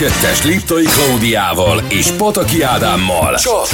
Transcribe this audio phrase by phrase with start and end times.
[0.00, 3.68] kettes Liptai Klaudiával és Pataki Ádámmal csak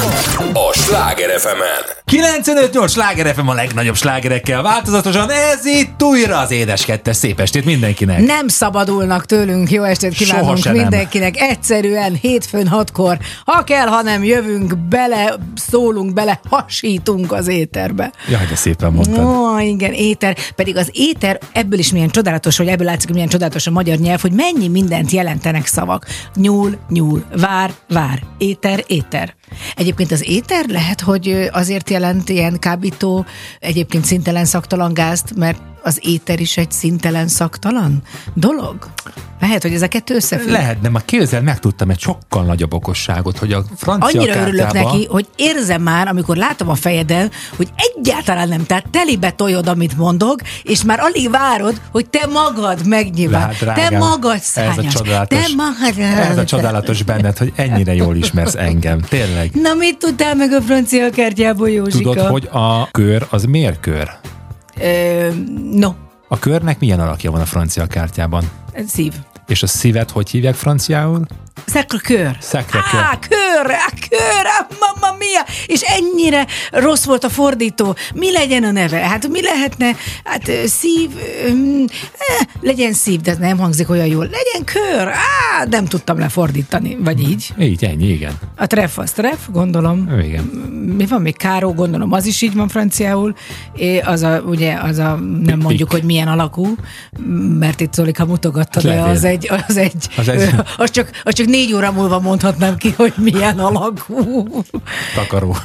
[0.53, 1.97] a Sláger fm -en.
[2.13, 7.17] 95-8 sláger FM a legnagyobb slágerekkel változatosan, ez itt újra az édes kettes.
[7.17, 8.21] Szép estét mindenkinek!
[8.21, 10.81] Nem szabadulnak tőlünk, jó estét kívánunk se nem.
[10.81, 11.41] mindenkinek.
[11.41, 18.13] Egyszerűen hétfőn hatkor, ha kell, ha nem jövünk bele, szólunk bele, hasítunk az éterbe.
[18.29, 19.25] Jaj, de szépen mondtad.
[19.25, 20.37] Ó, igen, éter.
[20.55, 23.99] Pedig az éter ebből is milyen csodálatos, hogy ebből látszik, hogy milyen csodálatos a magyar
[23.99, 26.07] nyelv, hogy mennyi mindent jelentenek szavak.
[26.35, 29.35] Nyúl, nyúl, vár, vár, éter, éter.
[29.77, 33.25] Egyébként az éter lehet, hogy azért jelent ilyen kábító,
[33.61, 38.03] egyébként szintelen szaktalan gázt, mert az éter is egy szintelen szaktalan
[38.35, 38.77] dolog?
[39.41, 40.51] Lehet, hogy ez a kettő összefügg.
[40.51, 44.93] Lehet, de már képzel, megtudtam egy sokkal nagyobb okosságot, hogy a francia Annyira örülök kártyába-
[44.93, 49.97] neki, hogy érzem már, amikor látom a fejeden, hogy egyáltalán nem, tehát telibe tojod, amit
[49.97, 53.49] mondok, és már alig várod, hogy te magad megnyilván.
[53.49, 54.93] Te drágám, magad ez a szányos.
[54.95, 55.99] csodálatos, Te magad.
[56.31, 59.01] ez a csodálatos benned, hogy ennyire jól ismersz engem.
[59.01, 59.51] Tényleg.
[59.55, 62.11] Na mit tudtál meg a francia kártyából, Józsika?
[62.11, 64.11] Tudod, hogy a kör az miért kör?
[64.81, 65.29] Ö,
[65.73, 65.95] no,
[66.29, 68.51] A körnek milyen alakja van a francia kártyában?
[68.87, 69.13] szív.
[69.47, 71.27] És a szívet hogy hívják franciául?
[71.67, 72.37] Sacre kör.
[72.41, 73.01] Sacré-Cœur.
[73.03, 75.45] Á, kör, á, kör, á, mamma mia!
[75.67, 77.97] És ennyire rossz volt a fordító.
[78.15, 78.97] Mi legyen a neve?
[78.97, 79.91] Hát mi lehetne?
[80.25, 81.11] Hát szív,
[81.47, 84.25] eh, legyen szív, de ez nem hangzik olyan jól.
[84.31, 85.09] Legyen kör!
[85.09, 86.97] Á, nem tudtam lefordítani.
[87.01, 87.49] Vagy így.
[87.59, 88.33] Így, ennyi, igen.
[88.57, 90.21] A tref az tref, gondolom.
[90.21, 90.43] Igen.
[90.97, 91.37] Mi van még?
[91.37, 93.35] Káró, gondolom, az is így van franciául.
[93.77, 96.75] É, az a, ugye, az a, nem mondjuk, hogy milyen alakú,
[97.59, 101.46] mert itt Zolika mutogatta, de az egy, az egy, az, egy- az, csak, az csak
[101.47, 104.47] négy óra múlva mondhatnám ki, hogy milyen alakú.
[105.15, 105.57] Takaró.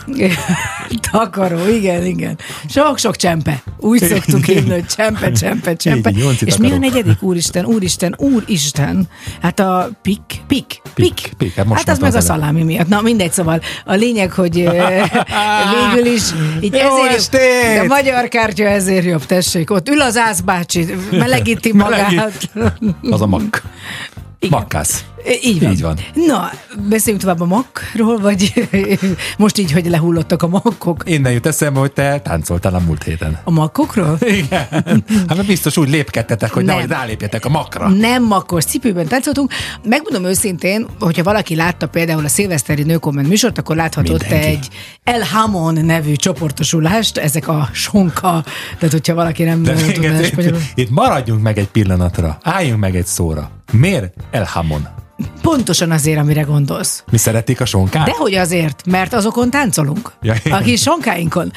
[1.12, 2.38] Takaró, igen, igen.
[2.70, 3.64] Sok-sok csempe.
[3.78, 6.10] Úgy szoktuk hívni, hogy csempe, csempe, csempe.
[6.10, 7.22] Így, nyolci És mi a negyedik?
[7.22, 9.08] Úristen, úristen, úristen.
[9.42, 11.32] Hát a pik, pik, pik.
[11.38, 12.88] pik, hát most hát az meg a szalámi miatt.
[12.88, 14.56] Na mindegy, szóval a lényeg, hogy
[15.94, 16.24] végül is
[16.62, 17.40] így Jó ezért estét!
[17.76, 17.88] jobb.
[17.88, 19.72] De a magyar kártya ezért jobb, tessék.
[19.72, 22.50] Ott ül az ászbácsi, melegíti magát.
[23.10, 23.62] Az a mak.
[24.40, 24.60] Igen.
[24.60, 25.04] Makkász.
[25.44, 25.72] Így van.
[25.72, 25.98] Így van.
[26.14, 26.50] Na,
[26.90, 28.70] beszéljünk tovább a makról, vagy
[29.38, 31.04] most így, hogy lehullottak a makkok?
[31.06, 33.40] Innen jut eszembe, hogy te táncoltál a múlt héten.
[33.44, 34.18] A makkokról?
[34.42, 34.68] Igen.
[35.28, 36.76] Hát mert biztos úgy lépkedtetek, hogy Nem.
[36.76, 37.90] nehogy rálépjetek a makra.
[37.90, 39.52] Nem makkos cipőben táncoltunk.
[39.84, 44.48] Megmondom őszintén, hogyha valaki látta például a szilveszteri nőkomment műsort, akkor láthatott Mindenki.
[44.48, 44.68] egy
[45.04, 48.44] El Hamon nevű csoportosulást, ezek a sonka,
[48.78, 52.38] tehát hogyha valaki nem De tudná itt, itt maradjunk meg egy pillanatra.
[52.42, 53.50] Álljunk meg egy szóra.
[53.72, 54.88] Miért El Hamon?
[55.42, 57.04] Pontosan azért, amire gondolsz.
[57.12, 58.06] Mi szeretik a sonkát?
[58.06, 60.12] Dehogy azért, mert azokon táncolunk.
[60.22, 61.52] Ja, a kis sonkáinkon.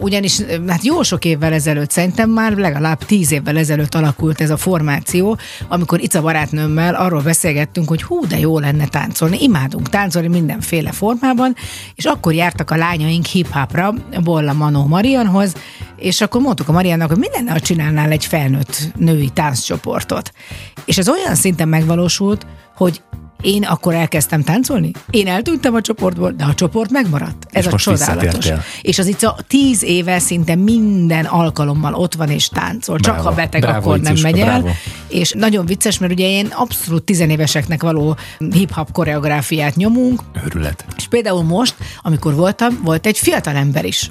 [0.00, 4.56] Ugyanis hát jó sok évvel ezelőtt, szerintem már legalább tíz évvel ezelőtt alakult ez a
[4.56, 9.42] formáció, amikor Ica barátnőmmel arról beszélgettünk, hogy hú, de jó lenne táncolni.
[9.42, 11.54] Imádunk táncolni mindenféle formában,
[11.94, 15.54] és akkor jártak a lányaink hip-hopra Bolla Manó Marianhoz,
[15.96, 20.32] és akkor mondtuk a Mariannak, hogy mi lenne, ha csinálnál egy felnőtt női tánccsoportot.
[20.84, 22.46] És ez olyan szinten megvalósult,
[22.76, 23.02] hogy
[23.44, 27.46] én akkor elkezdtem táncolni, én eltűntem a csoportból, de a csoport megmaradt.
[27.50, 28.48] Ez És a csodálatos.
[28.82, 32.98] És az Ica tíz éve szinte minden alkalommal ott van és táncol.
[32.98, 33.28] Csak Bravo.
[33.28, 34.64] ha beteg, Bravo, akkor nem megy el.
[35.08, 38.16] És nagyon vicces, mert ugye én abszolút tizenéveseknek való
[38.50, 40.84] hip-hop koreográfiát nyomunk, Őrület.
[40.96, 44.10] és például most, amikor voltam, volt egy fiatal ember is,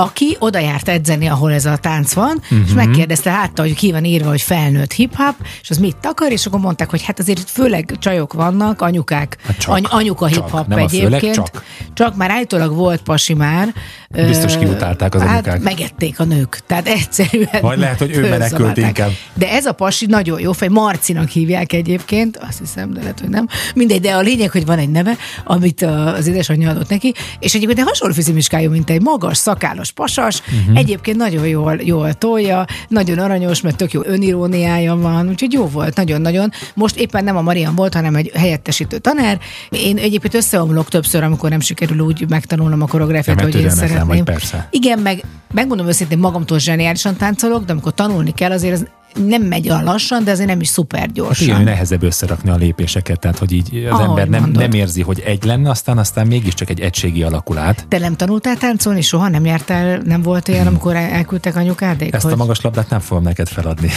[0.00, 2.58] aki oda járt edzeni, ahol ez a tánc van, uh-huh.
[2.58, 2.66] Mhm.
[2.68, 6.46] és megkérdezte, látta, hogy ki van írva, hogy felnőtt hip-hop, és az mit akar, és
[6.46, 9.74] akkor mondták, hogy hát azért főleg csajok vannak, anyukák, Hát csak.
[9.74, 11.34] any- anyuka hip-hop Nem a főleg, egyébként.
[11.34, 11.64] csak.
[11.94, 13.74] csak már állítólag volt pasi már.
[14.08, 15.62] Biztos Ö, kiutálták az hát anyukák.
[15.62, 19.10] megették a nők, tehát egyszerűen Vagy lehet, hogy ő menekült inkább.
[19.34, 23.28] De ez a pasi nagyon jó fej, Marcinak hívják egyébként, azt hiszem, de lehet, hogy
[23.28, 23.46] nem.
[23.74, 27.78] Mindegy, de a lényeg, hogy van egy neve, amit az édesanyja adott neki, és egyébként
[27.78, 30.60] egy hasonló fizimiskájú, mint egy magas, szakállas pasas, Mhm.
[30.60, 30.78] uh-huh.
[30.78, 35.96] egyébként nagyon jól, jól tolja, nagyon aranyos, mert tök jó öniróniája van, úgyhogy jó volt,
[35.96, 36.50] nagyon-nagyon.
[36.74, 39.38] Most éppen nem a Marian volt, hanem egy helyettesítő tanár.
[39.70, 44.06] Én egyébként összeomlok többször, amikor nem sikerül úgy megtanulnom a koreográfiát, hogy én szeretném.
[44.06, 44.68] vagy, persze.
[44.70, 45.22] Igen, meg
[45.54, 48.84] megmondom őszintén, magamtól zseniálisan táncolok, de amikor tanulni kell, azért ez
[49.26, 51.44] nem megy olyan lassan, de azért nem is szuper Hát gyorsan.
[51.46, 54.62] igen, hogy nehezebb összerakni a lépéseket, tehát hogy így az Ahogy ember nem, mondod.
[54.62, 57.86] nem érzi, hogy egy lenne, aztán aztán mégiscsak egy egységi alakul át.
[57.88, 59.00] Te nem tanultál táncolni?
[59.00, 62.14] Soha nem jártál, nem volt olyan, amikor el- elküldtek anyukádék?
[62.14, 62.32] Ezt hogy...
[62.32, 63.90] a magas labdát nem fogom neked feladni.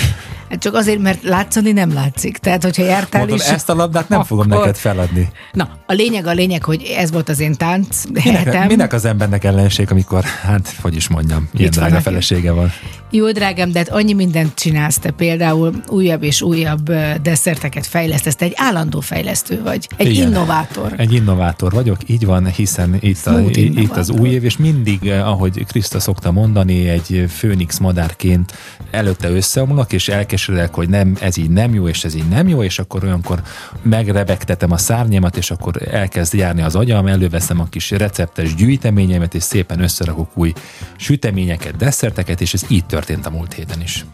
[0.50, 2.38] Hát csak azért, mert látszani nem látszik.
[2.38, 3.48] Tehát, hogyha jártál Mondom, is...
[3.54, 5.30] ezt a labdát nem fogom akkor- neked feladni.
[5.52, 8.68] Na, a lényeg a lényeg, hogy ez volt az én tánc Minek, hetem.
[8.68, 12.72] minek az embernek ellenség, amikor, hát, hogy is mondjam, ilyen drága felesége van.
[13.12, 16.92] Jó, drágám, de hát annyi mindent csinálsz elkezdte például újabb és újabb
[17.22, 20.28] desszerteket fejlesztesz, te egy állandó fejlesztő vagy, egy Igen.
[20.28, 20.94] innovátor.
[20.98, 25.66] Egy innovátor vagyok, így van, hiszen itt, a, itt az új év, és mindig, ahogy
[25.66, 28.54] Kriszta szokta mondani, egy főnix madárként
[28.92, 32.64] előtte összeomlok, és elkeseredek, hogy nem, ez így nem jó, és ez így nem jó,
[32.64, 33.42] és akkor olyankor
[33.82, 39.44] megrebegtetem a szárnyamat, és akkor elkezd járni az agyam, előveszem a kis receptes gyűjteményemet, és
[39.44, 40.54] szépen összerakok új
[40.96, 44.06] süteményeket, desszerteket, és ez így történt a múlt héten is.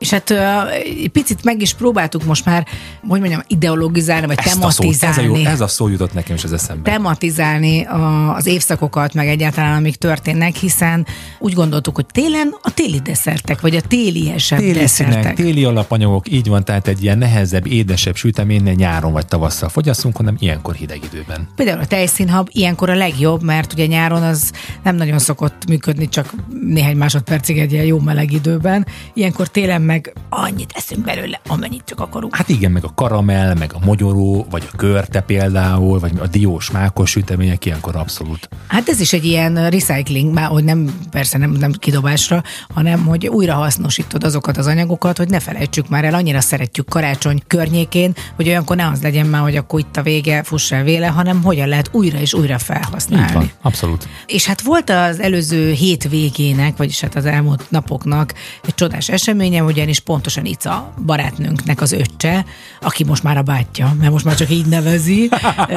[0.00, 0.30] És hát
[0.70, 2.66] egy picit meg is próbáltuk most már,
[3.08, 5.46] hogy mondjam, ideologizálni, vagy Ezt a, szó, ez, a jó, tematizálni.
[5.46, 6.90] ez a szó jutott nekem is az eszembe.
[6.90, 11.06] tematizálni a, az évszakokat, meg egyáltalán amik történnek, hiszen
[11.38, 15.34] úgy gondoltuk, hogy télen a téli desszertek, vagy a téliesebb Téli színek, desszertek.
[15.34, 20.16] téli alapanyagok, így van, tehát egy ilyen nehezebb, édesebb sütemény ne nyáron vagy tavasszal fogyasszunk,
[20.16, 21.48] hanem ilyenkor hideg időben.
[21.56, 24.52] Például a tejszínhab ilyenkor a legjobb, mert ugye nyáron az
[24.82, 28.86] nem nagyon szokott működni, csak néhány másodpercig egy ilyen jó meleg időben.
[29.14, 32.36] Ilyenkor télen meg annyit eszünk belőle, amennyit csak akarunk.
[32.36, 36.70] Hát igen, meg a karamell, meg a mogyoró, vagy a körte például, vagy a diós
[36.70, 38.48] mákos sütemények ilyenkor abszolút.
[38.66, 42.42] Hát ez is egy ilyen recycling, már hogy nem, persze nem, nem kidobásra,
[42.74, 47.42] hanem hogy újra hasznosítod azokat az anyagokat, hogy ne felejtsük már el, annyira szeretjük karácsony
[47.46, 51.06] környékén, hogy olyankor ne az legyen már, hogy akkor itt a vége, fuss el véle,
[51.06, 53.26] hanem hogyan lehet újra és újra felhasználni.
[53.26, 54.08] Így van, abszolút.
[54.26, 58.34] És hát volt az előző hét végének, vagyis hát az elmúlt napoknak
[58.66, 62.44] egy csodás eseménye, ugyanis pontosan Ica barátnőnknek az öccse,
[62.80, 65.28] aki most már a bátyja, mert most már csak így nevezi,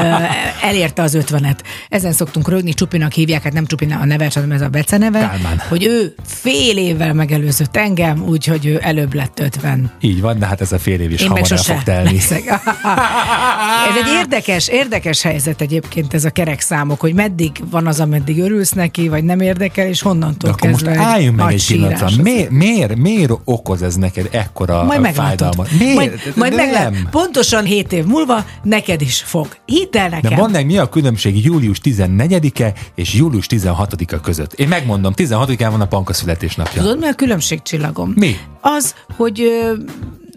[0.70, 1.64] elérte az ötvenet.
[1.90, 5.62] Ezen szoktunk rögni, Csupinak hívják, hát nem Csupina a neve, hanem ez a beceneve, Kálmán.
[5.70, 9.92] hogy ő fél évvel megelőzött engem, úgyhogy ő előbb lett ötven.
[10.00, 12.18] Így van, de hát ez a fél év is Én hamar el fog telni.
[13.90, 18.40] ez egy érdekes, érdekes helyzet egyébként ez a kerek számok, hogy meddig van az, ameddig
[18.40, 22.22] örülsz neki, vagy nem érdekel, és De honnantól akkor most kezdve álljunk meg egy pillanatra.
[22.22, 25.70] Miért, miért, miért okoz ez neked ekkora Majd fájdalmat?
[25.80, 25.96] Miért?
[25.96, 27.08] Majd, majd nem.
[27.12, 29.48] Pontosan hét év múlva neked is fog.
[29.66, 30.30] Hidd el nekem.
[30.30, 34.54] De mondd meg, mi a különbség július 14-e és július 16-a között?
[34.54, 36.82] Én megmondom, 16-án van a Panka születésnapja.
[36.82, 38.14] Tudod, mi a különbség, csillagom?
[38.16, 38.38] Mi?
[38.62, 39.74] Az, hogy ö,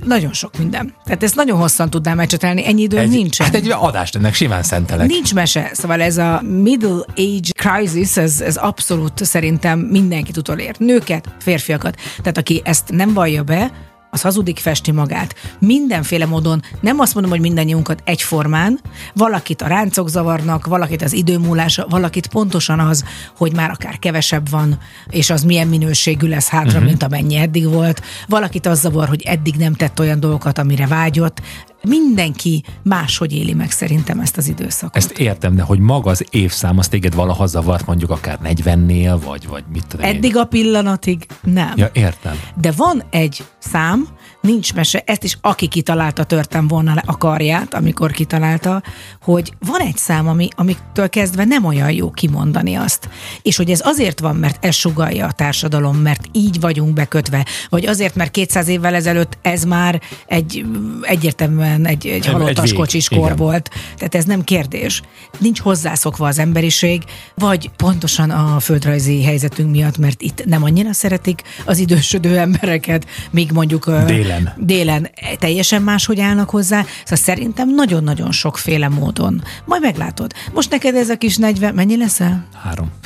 [0.04, 0.94] nagyon sok minden.
[1.04, 3.46] Tehát ezt nagyon hosszan tudnám ecsetelni, ennyi idő Ez, nincsen.
[3.46, 5.06] Hát egy adást ennek simán szentelek.
[5.06, 10.74] Nincs mese, szóval ez a middle age crisis, ez, ez abszolút szerintem mindenkit utolér.
[10.78, 11.96] Nőket, férfiakat.
[12.16, 13.72] Tehát aki ezt nem vallja be,
[14.16, 15.34] az hazudik, festi magát.
[15.58, 18.80] Mindenféle módon, nem azt mondom, hogy mindannyiunkat egyformán,
[19.14, 23.04] valakit a ráncok zavarnak, valakit az időmúlása, valakit pontosan az,
[23.36, 24.78] hogy már akár kevesebb van,
[25.10, 26.84] és az milyen minőségű lesz hátra, uh-huh.
[26.84, 28.02] mint amennyi eddig volt.
[28.28, 31.42] Valakit az zavar, hogy eddig nem tett olyan dolgokat, amire vágyott.
[31.88, 34.96] Mindenki máshogy éli meg szerintem ezt az időszakot.
[34.96, 39.46] Ezt értem, de hogy maga az évszám az téged valaha zavart mondjuk akár 40-nél, vagy,
[39.48, 40.16] vagy mit tudom én.
[40.16, 41.72] Eddig a pillanatig nem.
[41.76, 42.40] Ja, értem.
[42.60, 44.08] De van egy szám,
[44.46, 48.82] nincs mese, ezt is aki kitalálta, törtem volna le a karját, amikor kitalálta,
[49.22, 53.08] hogy van egy szám, ami, amiktől kezdve nem olyan jó kimondani azt.
[53.42, 57.86] És hogy ez azért van, mert ez sugalja a társadalom, mert így vagyunk bekötve, vagy
[57.86, 60.64] azért, mert 200 évvel ezelőtt ez már egy
[61.02, 63.36] egyértelműen egy, egy halottas vég, kocsiskor igen.
[63.36, 63.70] volt.
[63.96, 65.02] Tehát ez nem kérdés.
[65.38, 67.02] Nincs hozzászokva az emberiség,
[67.34, 73.50] vagy pontosan a földrajzi helyzetünk miatt, mert itt nem annyira szeretik az idősödő embereket, míg
[73.52, 74.04] mondjuk ö,
[74.38, 74.54] Délen.
[74.56, 76.84] délen teljesen máshogy állnak hozzá.
[77.02, 79.42] Szóval szerintem nagyon-nagyon sokféle módon.
[79.64, 80.32] Majd meglátod.
[80.52, 82.46] Most neked ez a kis 40, mennyi leszel?
[82.62, 82.90] Három.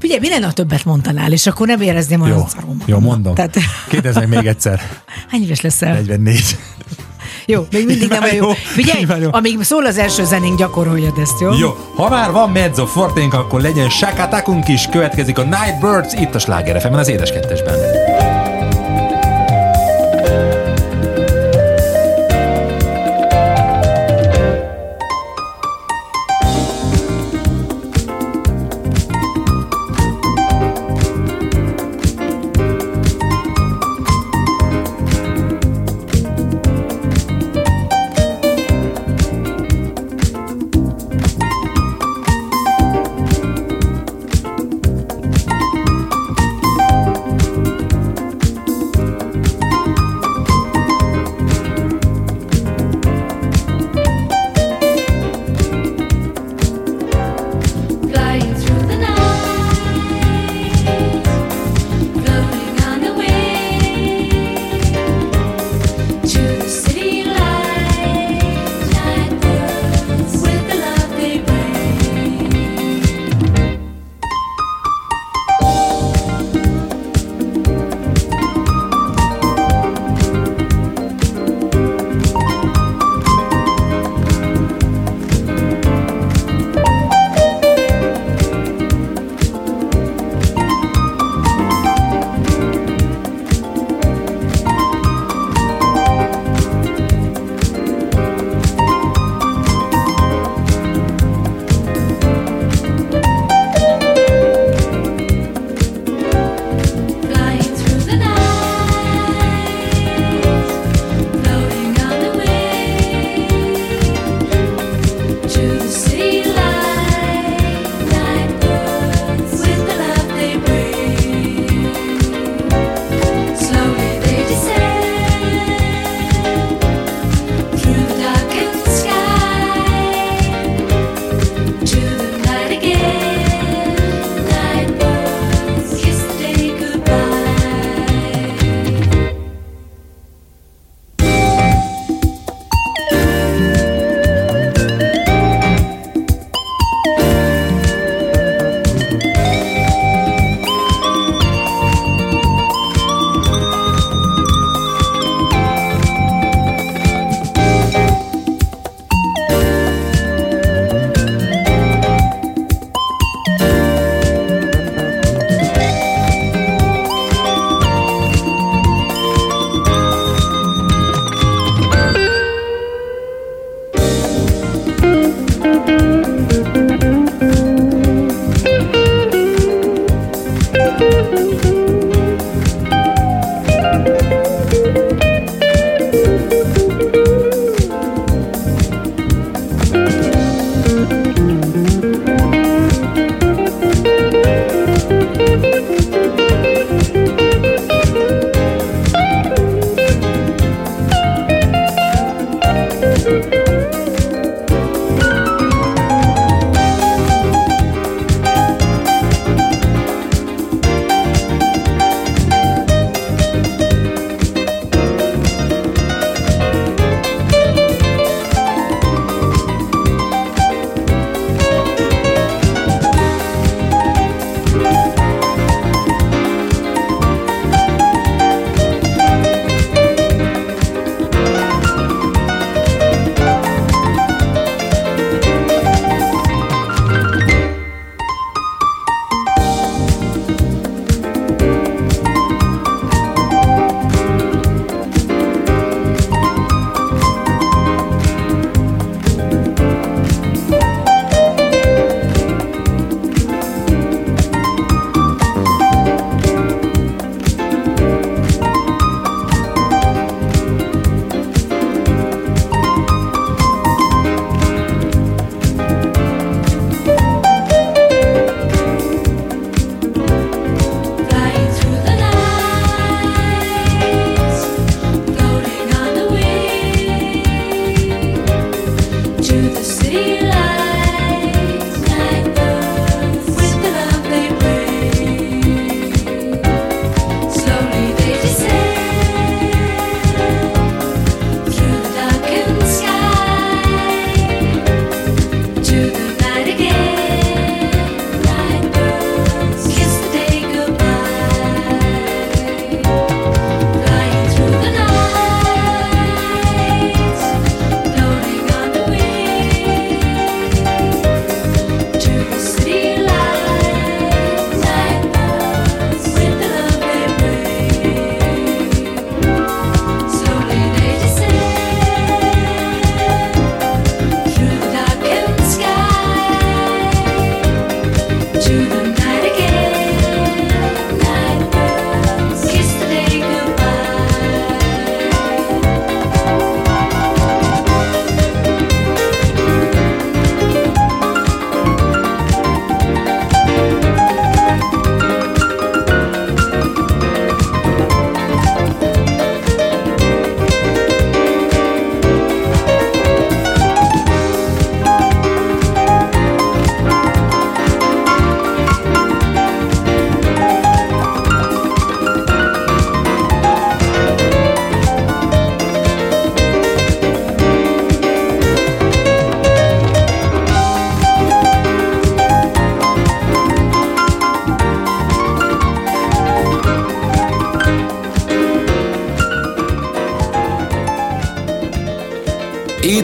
[0.00, 2.82] Figyelj, mi lenne, ha többet mondanál, és akkor nem érezném olyan Jó, szarom.
[2.86, 3.34] jó, mondom.
[3.34, 3.56] Tehát,
[3.88, 4.80] Kérdezz meg még egyszer.
[5.30, 5.92] hány éves leszel?
[5.92, 6.56] 44.
[7.46, 8.46] Jó, még mindig nem jó.
[8.46, 9.28] jó, Figyelj, jó.
[9.32, 11.52] amíg szól az első zenénk, gyakoroljad ezt, jó?
[11.52, 14.86] Jó, ha már van mezzo forténk, akkor legyen sakatakunk is.
[14.90, 17.74] Következik a Nightbirds itt a Sláger FM-en, az édes kettesben.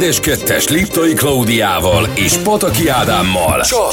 [0.02, 3.60] Édes Kettes Liptai Klaudiával és Pataki Ádámmal.
[3.60, 3.92] Csak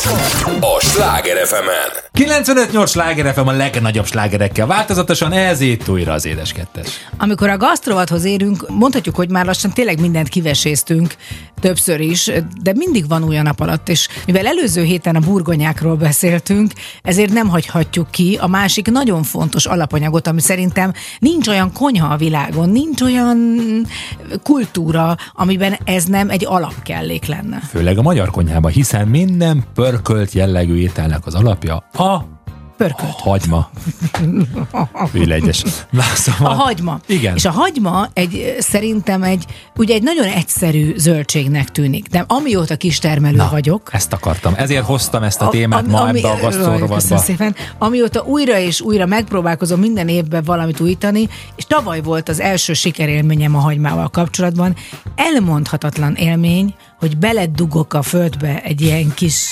[0.59, 1.69] a Sláger fm
[2.19, 4.67] 95-8 sláger FM a legnagyobb slágerekkel.
[4.67, 6.87] Változatosan ez itt újra az édes kettes.
[7.17, 11.15] Amikor a gasztrovathoz érünk, mondhatjuk, hogy már lassan tényleg mindent kiveséztünk,
[11.59, 15.95] többször is, de mindig van új a nap alatt, és mivel előző héten a burgonyákról
[15.95, 16.71] beszéltünk,
[17.03, 22.17] ezért nem hagyhatjuk ki a másik nagyon fontos alapanyagot, ami szerintem nincs olyan konyha a
[22.17, 23.61] világon, nincs olyan
[24.43, 27.59] kultúra, amiben ez nem egy alapkellék lenne.
[27.59, 32.38] Főleg a magyar konyhában, hiszen minden pörkölt jellegű ételnek az alapja a
[32.79, 33.11] Pörkölt.
[33.11, 33.69] hagyma.
[35.11, 35.63] Villegyes.
[35.89, 36.99] Na, szóval, A hagyma.
[37.05, 37.35] Igen.
[37.35, 43.35] És a hagyma egy, szerintem egy, ugye egy nagyon egyszerű zöldségnek tűnik, de amióta kistermelő
[43.35, 44.53] Na, vagyok, ezt akartam.
[44.57, 47.17] Ezért hoztam ezt a A- témát ami- ma ami- ebbe a Köszönöm gasztrorovadba.
[47.17, 47.55] szépen.
[47.77, 53.55] Amióta újra és újra megpróbálkozom minden évben valamit újítani, és tavaly volt az első sikerélményem
[53.55, 54.75] a hagymával kapcsolatban.
[55.15, 59.45] Elmondhatatlan élmény, hogy beledugok a földbe egy ilyen kis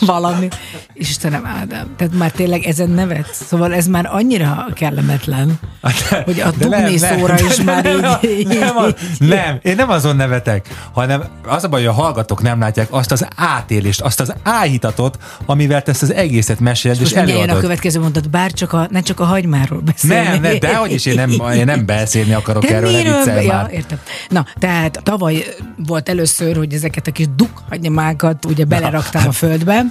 [0.00, 0.48] valami.
[0.94, 3.28] Istenem, Ádám, tehát már tényleg ezen nevet.
[3.48, 5.58] Szóval ez már annyira kellemetlen,
[6.24, 7.86] hogy a dugni szóra is már
[8.38, 8.46] így...
[8.46, 12.60] Nem, az- nem, én nem azon nevetek, hanem az a baj, hogy a hallgatók nem
[12.60, 17.28] látják azt az átélést, azt az áhítatot, amivel te ezt az egészet meséled és mindjárt
[17.28, 17.62] jön a előadod.
[17.62, 20.28] következő mondat, bár csak a, ne csak a hagymáról beszélni.
[20.28, 23.16] Nem, nem, dehogy is én nem, én nem beszélni akarok De erről, ne miről?
[23.16, 23.70] viccelj Ja, már.
[23.72, 23.98] értem.
[24.28, 25.44] Na, tehát tavaly
[25.86, 28.64] volt először, hogy ezeket a kis dukhagymákat ugye
[29.02, 29.84] beleraktam a földbe.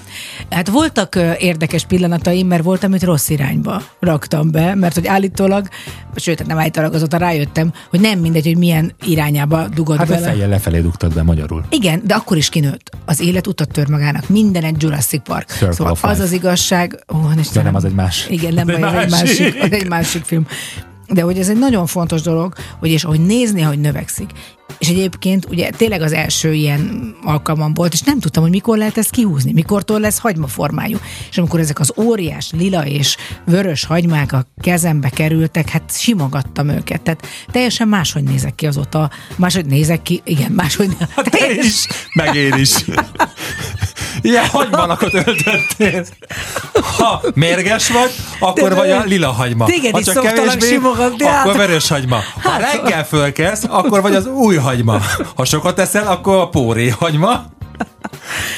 [0.49, 5.67] Hát voltak érdekes pillanataim, mert volt, amit rossz irányba raktam be, mert hogy állítólag,
[6.15, 10.13] sőt, hát nem állítólag azóta rájöttem, hogy nem mindegy, hogy milyen irányába dugod Hát a
[10.13, 10.25] bele.
[10.25, 11.65] fejjel lefelé dugtad be magyarul.
[11.69, 12.89] Igen, de akkor is kinőtt.
[13.05, 14.29] Az élet utat tör magának.
[14.29, 15.49] Minden egy Jurassic Park.
[15.49, 16.23] Circle szóval of az Life.
[16.23, 17.03] az igazság...
[17.13, 17.65] Ó, Istenem.
[17.65, 18.27] nem, az egy más.
[18.29, 19.39] Igen, nem baj, az egy másik.
[19.39, 20.45] másik, az egy másik film.
[21.13, 24.29] De hogy ez egy nagyon fontos dolog, hogy és ahogy nézni, hogy növekszik.
[24.77, 28.97] És egyébként ugye tényleg az első ilyen alkalmam volt, és nem tudtam, hogy mikor lehet
[28.97, 30.97] ezt kihúzni, mikortól lesz hagymaformájú.
[31.29, 37.01] És amikor ezek az óriás lila és vörös hagymák a kezembe kerültek, hát simogattam őket.
[37.01, 39.09] Tehát teljesen máshogy nézek ki azóta.
[39.35, 40.89] Máshogy nézek ki, igen, máshogy.
[41.15, 42.75] Hát Te is, meg én is.
[44.21, 46.05] Ilyen hagymalakot öltöttél.
[46.97, 49.65] Ha mérges vagy, akkor De vagy a lila hagyma.
[49.65, 51.45] Téged ha is csak szoktalak kevésbé, simogatni, hát.
[51.45, 52.19] akkor vörös hagyma.
[52.41, 54.99] Ha reggel fölkelsz, akkor vagy az új hagyma.
[55.35, 57.45] Ha sokat eszel, akkor a póré hagyma.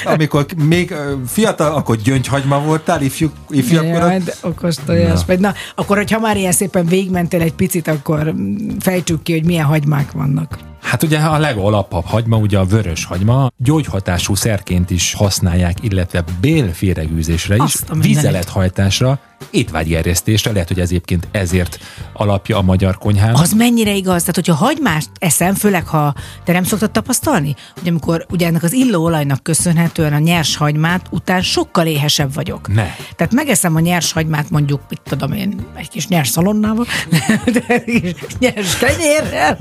[0.04, 0.94] Amikor még
[1.26, 4.22] fiatal, akkor gyöngyhagyma voltál, ifjú, ifjabb Jaj, korod.
[4.22, 5.20] de okos tojás.
[5.26, 8.34] Vagy na, akkor, hogyha már ilyen szépen végigmentél egy picit, akkor
[8.80, 10.58] fejtsük ki, hogy milyen hagymák vannak.
[10.84, 17.56] Hát ugye a legalapabb hagyma, ugye a vörös hagyma, gyógyhatású szerként is használják, illetve bélféregűzésre
[17.64, 19.20] is, vizelethajtásra,
[19.50, 21.78] étvágygerjesztésre, lehet, hogy ez egyébként ezért
[22.12, 23.40] alapja a magyar konyhának.
[23.40, 24.20] Az mennyire igaz?
[24.20, 28.72] Tehát, hogyha hagymást eszem, főleg ha te nem szoktad tapasztalni, hogy amikor ugye ennek az
[28.72, 32.68] illóolajnak köszönhetően a nyers hagymát után sokkal éhesebb vagyok.
[32.74, 32.94] Ne.
[33.16, 36.86] Tehát megeszem a nyers hagymát mondjuk, mit tudom én, egy kis nyers szalonnával,
[37.54, 39.58] de egy kis nyers kenyérrel,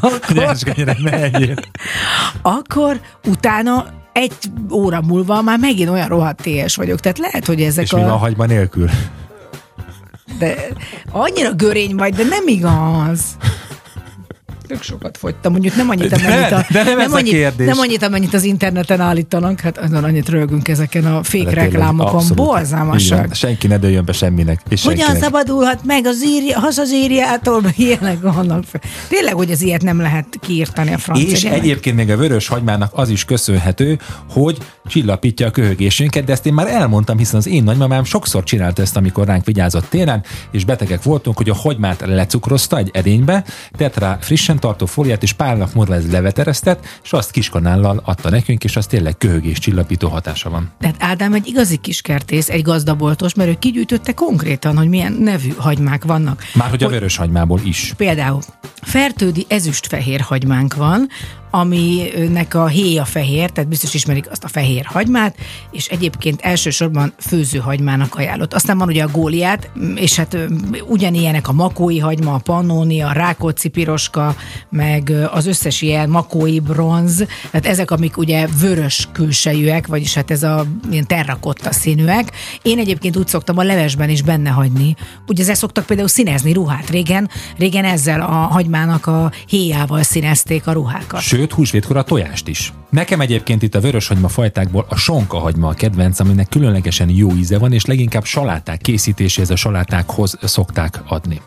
[0.00, 1.54] akkor, Nyers kenyeret ne egyél.
[2.42, 4.32] akkor utána egy
[4.72, 7.00] óra múlva már megint olyan rohadt éhes vagyok.
[7.00, 7.96] Tehát lehet, hogy ezek És a...
[7.96, 8.90] mi van hagyma nélkül?
[10.38, 10.54] De
[11.12, 13.20] annyira görény vagy, de nem igaz.
[14.66, 17.66] Tök sokat fogytam, mondjuk nem annyit, amennyit, a, de nem a annyit, kérdés.
[17.66, 22.24] nem annyit, amennyit az interneten állítanak, hát azon annyit rögünk ezeken a fék reklámokon.
[22.34, 23.34] Borzalmasak.
[23.34, 24.60] Senki ne dőljön be semminek.
[24.68, 25.22] És Hogyan senkinek.
[25.22, 28.64] szabadulhat meg az írja, hazazírjától, meg ilyenek vannak.
[29.08, 31.58] Tényleg, hogy az ilyet nem lehet kiírtani a francia És gyerek.
[31.58, 33.98] egyébként még a vörös hagymának az is köszönhető,
[34.30, 38.82] hogy csillapítja a köhögésünket, de ezt én már elmondtam, hiszen az én nagymamám sokszor csinálta
[38.82, 43.44] ezt, amikor ránk vigyázott télen, és betegek voltunk, hogy a hagymát lecukrozta egy edénybe,
[43.76, 48.30] tett rá frissen tartó fóliát, és pár nap múlva ez leveteresztett, és azt kiskanállal adta
[48.30, 50.70] nekünk, és az tényleg köhögés csillapító hatása van.
[50.80, 56.04] Tehát Ádám egy igazi kiskertész, egy gazdaboltos, mert ő kigyűjtötte konkrétan, hogy milyen nevű hagymák
[56.04, 56.42] vannak.
[56.54, 57.92] Már hogy a vörös hagymából is.
[57.96, 58.40] Például
[58.82, 61.08] fertődi ezüstfehér hagymánk van,
[61.58, 65.36] aminek a héja fehér, tehát biztos ismerik azt a fehér hagymát,
[65.70, 68.54] és egyébként elsősorban főzőhagymának ajánlott.
[68.54, 70.36] Aztán van ugye a góliát, és hát
[70.86, 74.36] ugyanilyenek a makói hagyma, a pannóni, a rákóczi piroska,
[74.70, 80.42] meg az összes ilyen makói bronz, tehát ezek, amik ugye vörös külsejűek, vagyis hát ez
[80.42, 82.32] a ilyen terrakotta színűek.
[82.62, 84.94] Én egyébként úgy szoktam a levesben is benne hagyni.
[85.26, 86.90] Ugye ezzel szoktak például színezni ruhát.
[86.90, 91.20] Régen, régen ezzel a hagymának a héjával színezték a ruhákat.
[91.20, 92.72] Sőt, sőt húsvétkor a tojást is.
[92.90, 97.72] Nekem egyébként itt a vöröshagyma fajtákból a sonkahagyma a kedvenc, aminek különlegesen jó íze van,
[97.72, 101.40] és leginkább saláták készítéséhez a salátákhoz szokták adni.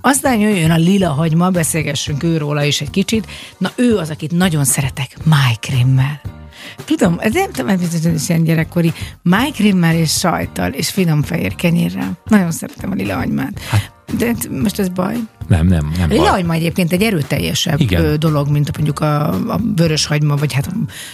[0.00, 3.26] Aztán jöjjön a lila hagyma, beszélgessünk őróla is egy kicsit.
[3.58, 6.20] Na ő az, akit nagyon szeretek, májkrémmel.
[6.84, 12.18] Tudom, ez nem tudom, ez ilyen gyerekkori májkrémmel és sajttal és finom fehér kenyérrel.
[12.24, 13.60] Nagyon szeretem a lila hagymát.
[13.60, 15.16] Hát, de most ez baj.
[15.48, 16.08] Nem, nem, nem.
[16.08, 18.18] Lila hagyma egyébként egy erőteljesebb Igen.
[18.18, 20.68] dolog, mint mondjuk a, a vörös hagyma, vagy hát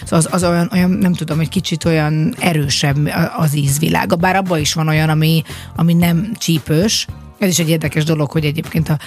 [0.09, 2.97] az, az olyan, olyan, nem tudom, egy kicsit olyan erősebb
[3.37, 4.15] az ízvilága.
[4.15, 5.43] Bár abban is van olyan, ami,
[5.75, 7.07] ami nem csípős,
[7.43, 8.97] ez is egy érdekes dolog, hogy egyébként a,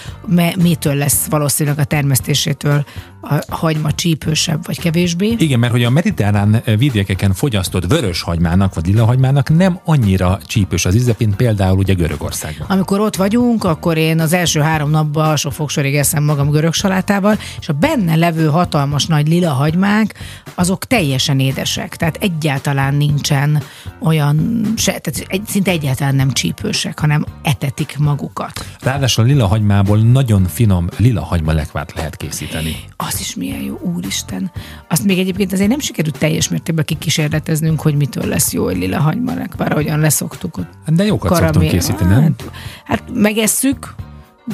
[0.59, 2.85] mitől lesz valószínűleg a termesztésétől
[3.29, 5.35] a hagyma csípősebb vagy kevésbé.
[5.39, 10.85] Igen, mert hogy a mediterrán vidékeken fogyasztott vörös hagymának vagy lila hagymának nem annyira csípős
[10.85, 12.67] az íze, mint például ugye Görögországban.
[12.69, 17.39] Amikor ott vagyunk, akkor én az első három napban alsó fogsorig eszem magam görög salátával,
[17.61, 20.15] és a benne levő hatalmas nagy lila hagymák,
[20.55, 23.63] azok teljesen édesek, tehát egyáltalán nincsen
[24.01, 28.65] olyan, se, tehát egy, szinte egyáltalán nem csípősek, hanem etetik magukat.
[28.81, 32.77] Ráadásul a lila hagymából nagyon finom lila hagyma lekvárt lehet készíteni.
[32.97, 34.51] Az is milyen jó, úristen.
[34.89, 38.99] Azt még egyébként azért nem sikerült teljes mértékben kikísérleteznünk, hogy mitől lesz jó egy lila
[38.99, 40.71] hagyma lekvár, ahogyan leszoktuk ott.
[40.87, 41.53] De jókat karamél.
[41.53, 42.23] szoktunk készíteni, nem?
[42.23, 42.51] Hát,
[42.85, 43.95] hát megesszük,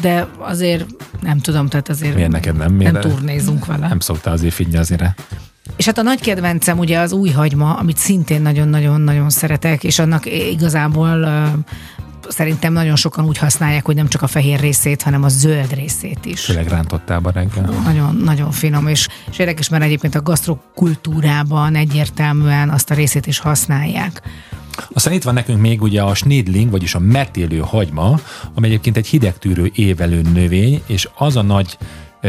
[0.00, 0.86] de azért
[1.20, 2.72] nem tudom, tehát azért Miért neked nem?
[2.72, 3.88] Miért nem turnézunk vele.
[3.88, 5.02] Nem szoktál azért figyelni azért
[5.76, 10.26] és hát a nagy kedvencem ugye az új hagyma, amit szintén nagyon-nagyon-nagyon szeretek, és annak
[10.26, 11.24] igazából
[12.28, 16.24] szerintem nagyon sokan úgy használják, hogy nem csak a fehér részét, hanem a zöld részét
[16.24, 16.44] is.
[16.44, 17.64] Főleg rántottában reggel.
[17.84, 23.38] Nagyon, nagyon finom, és, és érdekes, mert egyébként a gasztrokultúrában egyértelműen azt a részét is
[23.38, 24.22] használják.
[24.92, 28.20] Aztán itt van nekünk még ugye a snidling, vagyis a metélő hagyma,
[28.54, 31.78] ami egyébként egy hidegtűrő évelő növény, és az a nagy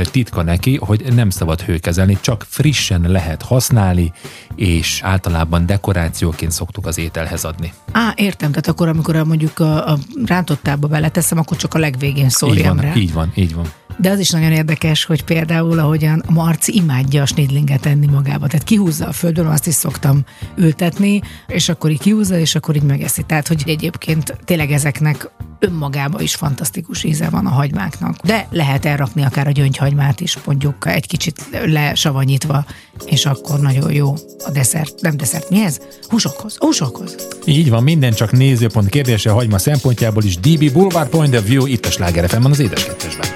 [0.01, 4.13] titka neki, hogy nem szabad hőkezelni, csak frissen lehet használni,
[4.55, 7.73] és általában dekorációként szoktuk az ételhez adni.
[7.91, 12.77] Á, értem, tehát akkor amikor mondjuk a, a rántottába beleteszem, akkor csak a legvégén szórjam
[12.77, 12.95] így van, rá.
[12.95, 13.71] Így van, így van.
[13.97, 18.47] De az is nagyon érdekes, hogy például ahogyan Marci imádja a snidlinget enni magába.
[18.47, 20.23] Tehát kihúzza a földön, azt is szoktam
[20.55, 23.23] ültetni, és akkor így kihúzza, és akkor így megeszi.
[23.23, 25.29] Tehát, hogy egyébként tényleg ezeknek
[25.59, 28.15] önmagában is fantasztikus íze van a hagymáknak.
[28.23, 32.65] De lehet elrakni akár a gyöngyhagymát is, mondjuk egy kicsit lesavanyítva,
[33.05, 34.13] és akkor nagyon jó
[34.45, 35.01] a desszert.
[35.01, 35.79] Nem desszert, mi ez?
[36.07, 36.55] Húsokhoz.
[36.57, 37.15] Húsokhoz.
[37.45, 40.37] Így van, minden csak nézőpont kérdése a hagyma szempontjából is.
[40.37, 43.27] DB Boulevard Point of View itt a Sláger FM-ben az édeskettősben.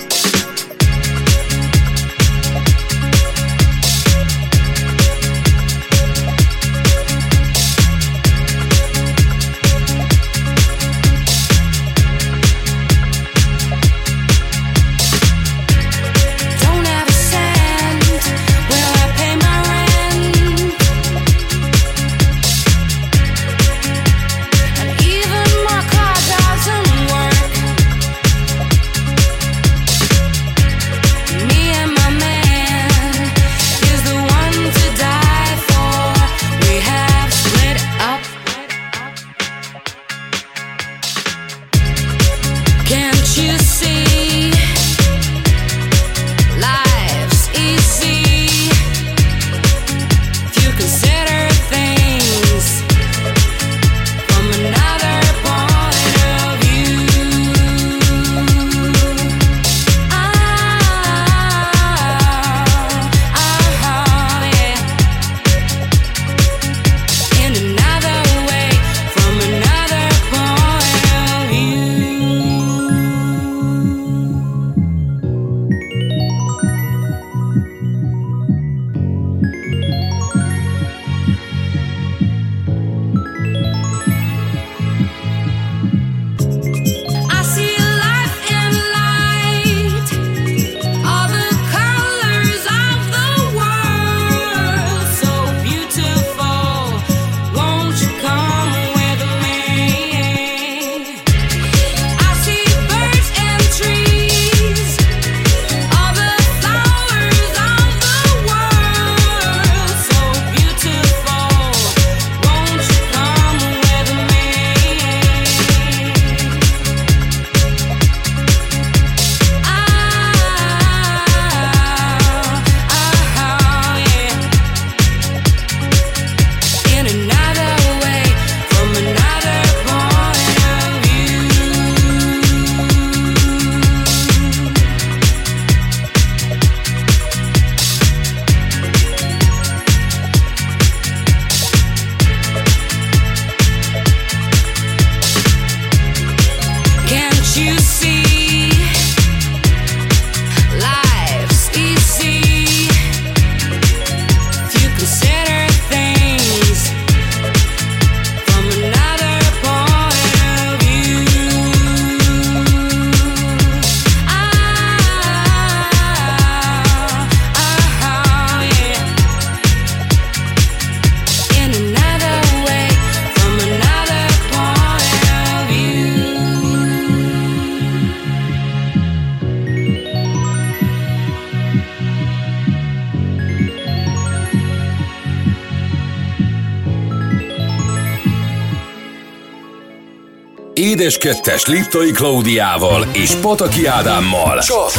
[191.17, 194.59] Édes Kettes Liptai Klaudiával és Pataki Ádámmal.
[194.59, 194.91] Csak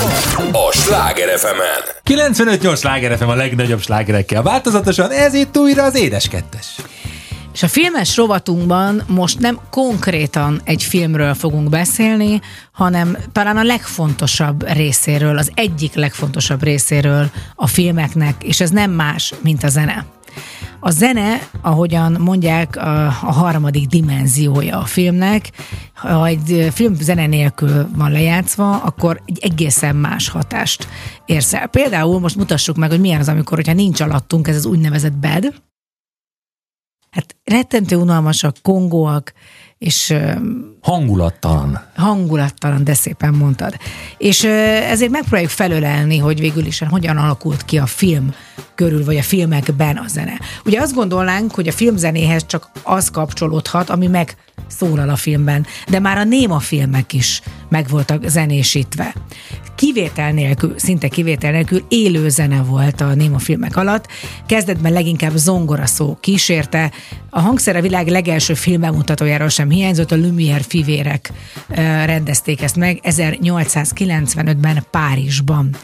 [0.53, 1.61] a Sláger fm
[2.05, 4.43] 95-8 Sláger FM a legnagyobb slágerekkel.
[4.43, 6.67] Változatosan ez itt újra az Édes Kettes.
[7.53, 12.41] És a filmes rovatunkban most nem konkrétan egy filmről fogunk beszélni,
[12.73, 19.35] hanem talán a legfontosabb részéről, az egyik legfontosabb részéről a filmeknek, és ez nem más,
[19.43, 20.07] mint a zene.
[20.81, 25.51] A zene, ahogyan mondják, a, a harmadik dimenziója a filmnek.
[25.99, 30.89] Ha egy film zene nélkül van lejátszva, akkor egy egészen más hatást
[31.27, 31.67] érsz el.
[31.67, 35.55] Például most mutassuk meg, hogy milyen az, amikor, hogyha nincs alattunk, ez az úgynevezett bed.
[37.11, 39.33] Hát rettentő unalmasak, kongóak,
[39.79, 40.15] és
[40.83, 41.81] Hangulattalan.
[41.97, 43.75] hangulattalan, de szépen mondtad.
[44.19, 44.45] És
[44.91, 48.35] ezért megpróbáljuk felölelni, hogy végül is hogyan alakult ki a film
[48.75, 50.41] körül, vagy a filmekben a zene.
[50.65, 56.19] Ugye azt gondolnánk, hogy a filmzenéhez csak az kapcsolódhat, ami megszólal a filmben, de már
[56.19, 59.15] a néma filmek is meg voltak zenésítve.
[59.79, 64.07] Kivétel nélkül, szinte kivétel nélkül élő zene volt a néma filmek alatt.
[64.47, 66.91] Kezdetben leginkább zongora szó kísérte.
[67.31, 71.33] A hangszer a világ legelső filmmutatójáról sem hiányzott, a Lumière fivérek
[72.05, 75.77] rendezték ezt meg 1895-ben Párizsban.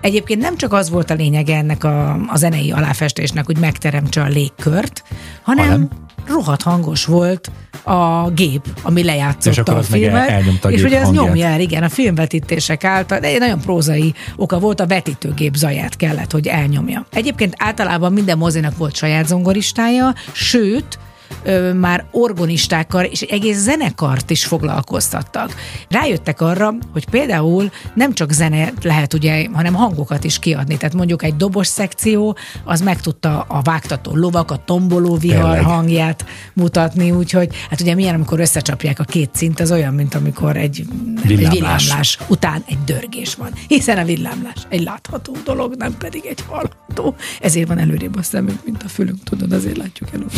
[0.00, 4.28] Egyébként nem csak az volt a lényege ennek a, a zenei aláfestésnek, hogy megteremtse a
[4.28, 5.02] légkört,
[5.42, 5.88] hanem, Hanem?
[6.26, 7.50] Rohadt hangos volt
[7.84, 11.24] a gép, ami lejátszotta a filmet, el- a és ugye ez hangját.
[11.24, 15.96] nyomja el, igen, a filmvetítések által, de egy nagyon prózai oka volt, a vetítőgép zaját
[15.96, 17.06] kellett, hogy elnyomja.
[17.12, 20.98] Egyébként általában minden mozinak volt saját zongoristája, sőt,
[21.42, 25.54] ö, már orgonistákkal és egy egész zenekart is foglalkoztattak.
[25.88, 30.76] Rájöttek arra, hogy például nem csak zene lehet ugye, hanem hangokat is kiadni.
[30.76, 35.62] Tehát mondjuk egy dobos szekció, az meg tudta a vágtató lovak, a tomboló vihar Tényleg.
[35.64, 40.56] hangját mutatni, úgyhogy hát ugye milyen, amikor összecsapják a két szint, az olyan, mint amikor
[40.56, 40.84] egy
[41.22, 41.52] egy Villámlás.
[41.52, 43.50] villámlás után egy dörgés van.
[43.68, 47.14] Hiszen a villámlás egy látható dolog, nem pedig egy hallható.
[47.40, 50.30] Ezért van előrébb a szemünk, mint a fülünk, tudod, azért látjuk előbb.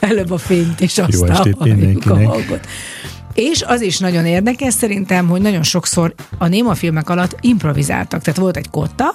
[0.00, 2.66] Előbb a fényt, és aztán estét halljuk a hangot.
[3.34, 8.22] És az is nagyon érdekes szerintem, hogy nagyon sokszor a néma filmek alatt improvizáltak.
[8.22, 9.14] Tehát volt egy kotta,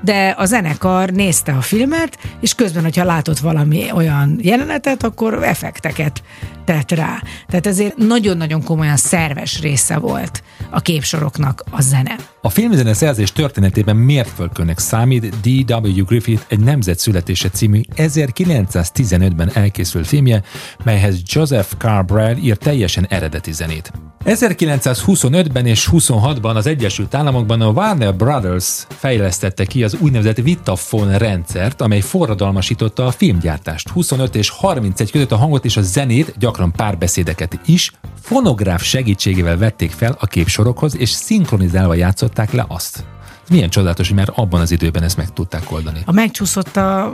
[0.00, 6.22] de a zenekar nézte a filmet, és közben, hogyha látott valami olyan jelenetet, akkor effekteket
[6.64, 7.22] tett rá.
[7.46, 12.16] Tehát ezért nagyon-nagyon komolyan szerves része volt a képsoroknak a zene.
[12.44, 16.04] A filmzene szerzés történetében mérföldkőnek számít D.W.
[16.04, 20.42] Griffith egy nemzet születése című 1915-ben elkészült filmje,
[20.84, 23.92] melyhez Joseph Carbrell írt teljesen eredeti zenét.
[24.24, 31.80] 1925-ben és 26-ban az Egyesült Államokban a Warner Brothers fejlesztette ki az úgynevezett Vitaphone rendszert,
[31.80, 33.88] amely forradalmasította a filmgyártást.
[33.88, 39.90] 25 és 31 között a hangot és a zenét, gyakran párbeszédeket is, fonográf segítségével vették
[39.90, 41.94] fel a képsorokhoz, és szinkronizálva
[42.34, 43.04] játszották le azt.
[43.50, 46.02] Milyen csodálatos, hogy már abban az időben ezt meg tudták oldani.
[46.06, 47.12] Ha megcsúszott a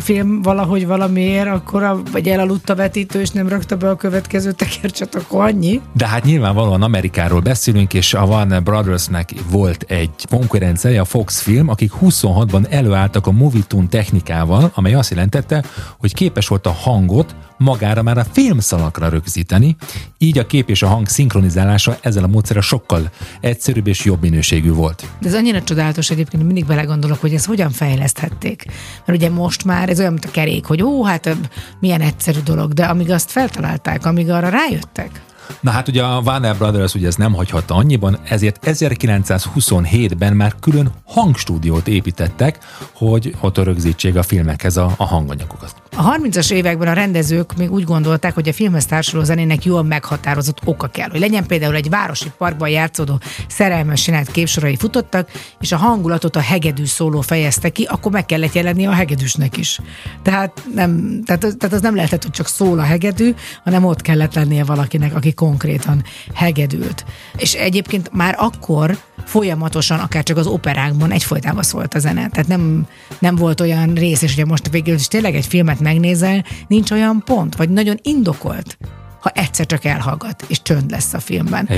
[0.00, 4.52] film valahogy valamiért, akkor a, vagy elaludt a vetítő, és nem rakta be a következő
[4.52, 5.80] tekercset, akkor annyi.
[5.92, 11.68] De hát nyilvánvalóan Amerikáról beszélünk, és a Warner Brothersnek volt egy konkurenciája, a Fox Film,
[11.68, 15.64] akik 26-ban előálltak a Movitune technikával, amely azt jelentette,
[15.98, 19.76] hogy képes volt a hangot magára már a filmszalakra rögzíteni,
[20.18, 24.72] így a kép és a hang szinkronizálása ezzel a módszerrel sokkal egyszerűbb és jobb minőségű
[24.72, 25.06] volt.
[25.20, 28.64] De ez annyira csodálatos egyébként, mindig belegondolok, hogy ezt hogyan fejleszthették.
[29.06, 31.36] Mert ugye most már ez olyan, mint a kerék, hogy ó, hát
[31.80, 35.20] milyen egyszerű dolog, de amíg azt feltalálták, amíg arra rájöttek.
[35.60, 40.92] Na hát ugye a Warner Brothers ugye ez nem hagyhatta annyiban, ezért 1927-ben már külön
[41.04, 42.58] hangstúdiót építettek,
[42.92, 45.79] hogy ott rögzítsék a filmekhez a, a hanganyagokat.
[45.96, 50.60] A 30-as években a rendezők még úgy gondolták, hogy a filmhez társuló zenének jól meghatározott
[50.64, 55.30] oka kell, hogy legyen például egy városi parkban játszódó szerelmes jelenet képsorai futottak,
[55.60, 59.80] és a hangulatot a hegedű szóló fejezte ki, akkor meg kellett jelenni a hegedűsnek is.
[60.22, 63.34] Tehát, nem, tehát, tehát az nem lehetett, hogy csak szól a hegedű,
[63.64, 67.04] hanem ott kellett lennie valakinek, aki konkrétan hegedült.
[67.36, 68.98] És egyébként már akkor
[69.30, 72.28] folyamatosan, akár csak az operákban egyfolytában szólt a zene.
[72.28, 72.86] Tehát nem,
[73.18, 77.22] nem volt olyan rész, és ugye most végül is tényleg egy filmet megnézel, nincs olyan
[77.24, 78.78] pont, vagy nagyon indokolt,
[79.20, 81.68] ha egyszer csak elhallgat, és csönd lesz a filmben.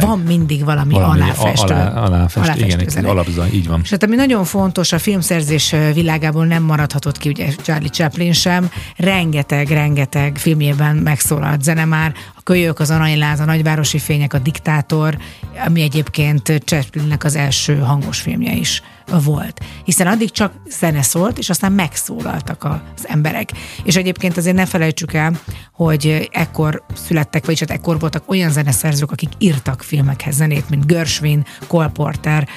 [0.00, 1.74] Van mindig valami, Valami aláfestő.
[1.74, 3.80] alá, aláfest, aláfestő igen, alapzaj, így van.
[3.82, 8.70] És hát ami nagyon fontos, a filmszerzés világából nem maradhatott ki, ugye Charlie Chaplin sem,
[8.96, 12.14] rengeteg, rengeteg filmjében megszólalt zene már,
[12.46, 15.18] Kölyök, az Aranyláz, a Nagyvárosi Fények, a Diktátor,
[15.66, 18.82] ami egyébként Chaplinnek az első hangos filmje is
[19.24, 19.60] volt.
[19.84, 23.50] Hiszen addig csak zene szólt, és aztán megszólaltak az emberek.
[23.84, 25.40] És egyébként azért ne felejtsük el,
[25.72, 31.44] hogy ekkor születtek, vagyis hát ekkor voltak olyan zeneszerzők, akik írtak filmekhez zenét, mint Gershwin,
[31.66, 32.48] Cole Porter,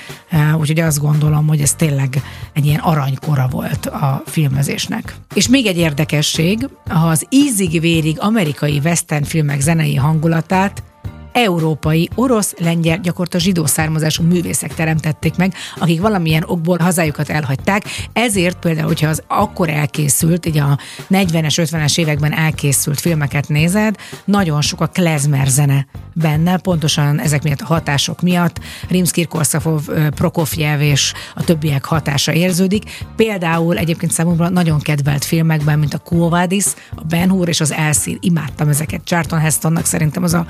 [0.60, 2.22] úgyhogy azt gondolom, hogy ez tényleg
[2.54, 5.16] egy ilyen aranykora volt a filmezésnek.
[5.34, 10.84] És még egy érdekesség, ha az ízig-vérig amerikai western filmek zenei hangulatát
[11.32, 17.84] európai, orosz, lengyel, gyakorta zsidó származású művészek teremtették meg, akik valamilyen okból hazájukat elhagyták.
[18.14, 24.62] Ezért például, hogyha az akkor elkészült, így a 40-es, 50-es években elkészült filmeket nézed, nagyon
[24.62, 28.60] sok a klezmer zene benne, pontosan ezek miatt a hatások miatt.
[28.90, 29.82] Rimskij-Korszafov,
[30.16, 33.06] Prokofjev és a többiek hatása érződik.
[33.16, 36.66] Például egyébként számomra nagyon kedvelt filmekben, mint a Kuovadis,
[36.96, 38.18] a Ben Hur és az Elszír.
[38.20, 39.02] Imádtam ezeket.
[39.04, 40.46] Charlton Hestonnak szerintem az a,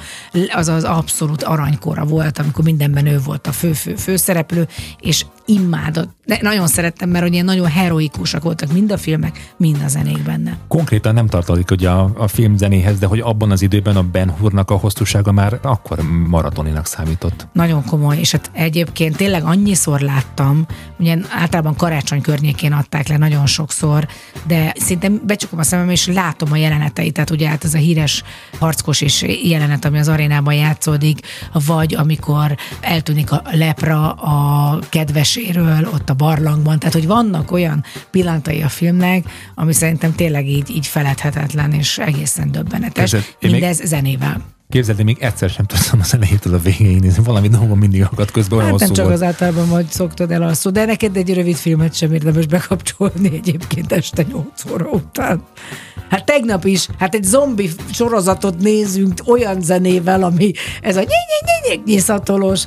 [0.53, 4.67] az, az abszolút aranykora volt, amikor mindenben ő volt a fő-fő főszereplő,
[4.99, 6.09] és imádott.
[6.25, 10.57] De nagyon szerettem, mert ugye nagyon heroikusak voltak mind a filmek, mind a zenék benne.
[10.67, 14.29] Konkrétan nem tartozik ugye a, a film zenéhez, de hogy abban az időben a Ben
[14.29, 17.47] Hurnak a hosszúsága már akkor maratoninak számított.
[17.53, 20.65] Nagyon komoly, és hát egyébként tényleg annyiszor láttam,
[20.99, 24.07] ugye általában karácsony környékén adták le nagyon sokszor,
[24.47, 28.23] de szinte becsukom a szemem, és látom a jeleneteit, tehát ugye hát ez a híres
[28.59, 31.19] harckos is jelenet, ami az arénában játszódik,
[31.65, 38.61] vagy amikor eltűnik a lepra a kedveséről ott a barlangban, tehát hogy vannak olyan pillanatai
[38.61, 43.15] a filmnek, ami szerintem tényleg így, így feledhetetlen és egészen döbbenetes.
[43.41, 43.87] Mindez még...
[43.87, 44.57] zenével.
[44.69, 48.57] Képzeld, még egyszer sem tudtam az elejétől a végéig nézni, valami dolgom mindig akad közben,
[48.59, 49.17] olyan hát nem csak volt.
[49.17, 54.23] az általában majd szoktad elalszó, de neked egy rövid filmet sem érdemes bekapcsolni egyébként este
[54.23, 55.43] 8 óra után.
[56.09, 60.51] Hát tegnap is, hát egy zombi sorozatot nézünk olyan zenével, ami
[60.81, 61.01] ez a
[61.85, 62.63] nyiszatolós.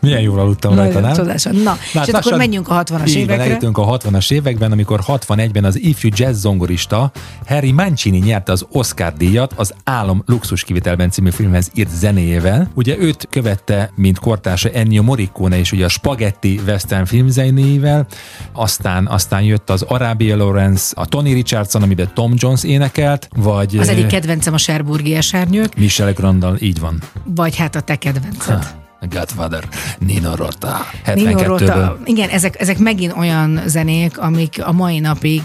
[0.00, 1.12] Milyen jól aludtam rajta, nem?
[1.12, 1.56] Csodásan.
[1.56, 3.42] Na, Na és akkor menjünk a 60-as évekre.
[3.42, 7.12] Eljutunk a 60-as években, amikor 61-ben az ifjú jazz zongorista
[7.46, 12.70] Harry Mancini nyerte az Oscar díjat az Álom luxus kivitelben című filmhez írt zenéjével.
[12.74, 18.06] Ugye őt követte, mint kortársa Ennio Morricone és ugye a Spaghetti western filmzenéjével,
[18.52, 23.76] aztán, aztán jött az Arabia Lawrence, a Tony Richardson, amiben Tom Jones énekelt, vagy...
[23.76, 25.74] Az egyik kedvencem a Sherburgi esárnyők.
[25.76, 27.02] Michel Grandal, így van.
[27.24, 28.64] Vagy hát a te kedvenced.
[28.64, 28.81] Ha.
[29.10, 34.98] Godfather, Nino Rota, 72 Nino Rota, igen, ezek, ezek megint olyan zenék, amik a mai
[34.98, 35.42] napig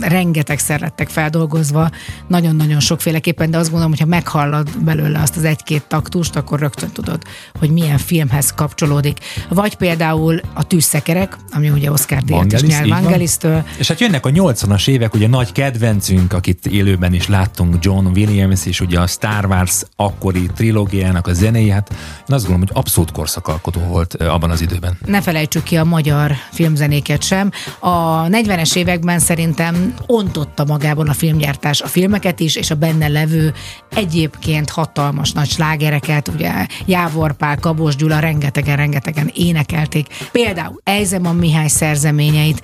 [0.00, 1.90] rengetegszer lettek feldolgozva,
[2.26, 6.90] nagyon-nagyon sokféleképpen, de azt gondolom, hogy ha meghallod belőle azt az egy-két taktust, akkor rögtön
[6.90, 7.22] tudod,
[7.58, 9.18] hogy milyen filmhez kapcsolódik.
[9.48, 13.64] Vagy például a Tűzszekerek, ami ugye Oscar díjat is nyel Vangelis-től.
[13.78, 18.66] És hát jönnek a 80-as évek, ugye nagy kedvencünk, akit élőben is láttunk, John Williams,
[18.66, 23.18] és ugye a Star Wars akkori trilógiának a zenéjét, én azt gondolom, hogy abszolút abszolút
[23.18, 24.98] korszakalkotó volt abban az időben.
[25.06, 27.50] Ne felejtsük ki a magyar filmzenéket sem.
[27.78, 33.52] A 40-es években szerintem ontotta magában a filmgyártás a filmeket is, és a benne levő
[33.94, 40.06] egyébként hatalmas nagy slágereket, ugye Jávor Pál, Kabos Gyula rengetegen-rengetegen énekelték.
[40.32, 42.62] Például Ejzeman Mihály szerzeményeit,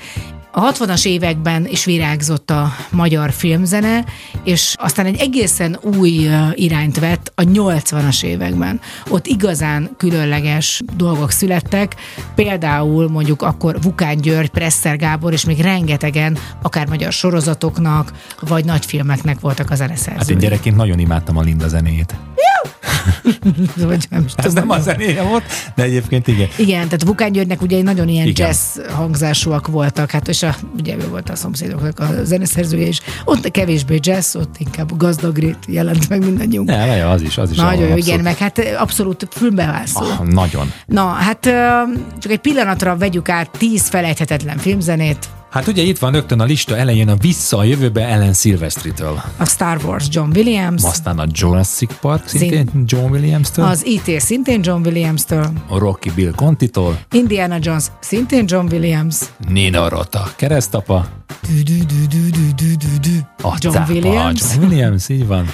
[0.59, 4.05] a 60-as években is virágzott a magyar filmzene,
[4.45, 8.81] és aztán egy egészen új irányt vett a 80-as években.
[9.09, 11.95] Ott igazán különleges dolgok születtek,
[12.35, 19.41] például mondjuk akkor Vukán György, Presser Gábor, és még rengetegen, akár magyar sorozatoknak, vagy nagyfilmeknek
[19.41, 20.19] voltak a zeneszerzői.
[20.19, 22.15] Hát én gyerekként nagyon imádtam a Linda zenéjét.
[23.87, 25.45] Vagy nem is Ez nem a zenéje volt,
[25.75, 26.49] de egyébként igen.
[26.57, 28.47] Igen, tehát Vukán Györgynek ugye nagyon ilyen igen.
[28.47, 33.01] jazz hangzásúak voltak, hát és a, ugye ő volt a szomszédoknak a zeneszerzője is.
[33.25, 36.69] Ott kevésbé jazz, ott inkább gazdagrit jelent meg mindannyiunk.
[36.69, 37.57] Ne, az is, az is.
[37.57, 40.05] Nagyon jó, igen, meg hát abszolút filmbevászó.
[40.05, 40.73] Ah, nagyon.
[40.87, 41.41] Na, hát
[42.19, 46.77] csak egy pillanatra vegyük át tíz felejthetetlen filmzenét, Hát ugye itt van rögtön a lista
[46.77, 49.23] elején a Vissza a jövőbe Ellen Silvestri-től.
[49.37, 50.85] A Star Wars John Williams.
[50.85, 52.85] Aztán a Jurassic Park szintén Szín...
[52.87, 53.65] John Williams-től.
[53.65, 55.53] Az IT szintén John Williams-től.
[55.69, 56.99] A Rocky Bill Conti-tól.
[57.13, 59.17] Indiana Jones szintén John Williams.
[59.49, 60.95] Nina Rota keresztapa.
[63.43, 64.41] A John cápa, Williams.
[64.55, 65.47] John Williams, így van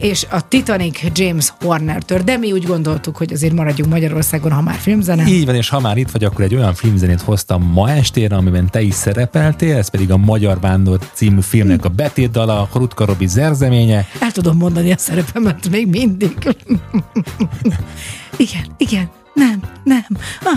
[0.00, 4.78] és a Titanic James Horner-től, de mi úgy gondoltuk, hogy azért maradjunk Magyarországon, ha már
[4.78, 5.26] filmzene.
[5.26, 8.70] Így van, és ha már itt vagy, akkor egy olyan filmzenét hoztam ma estére, amiben
[8.70, 13.26] te is szerepeltél, ez pedig a Magyar Vándor című filmnek a betétdala, a Rutka Robi
[13.26, 14.06] zerzeménye.
[14.20, 16.36] El tudom mondani a szerepemet még mindig.
[18.36, 20.06] igen, igen, nem, nem.
[20.44, 20.52] Ah,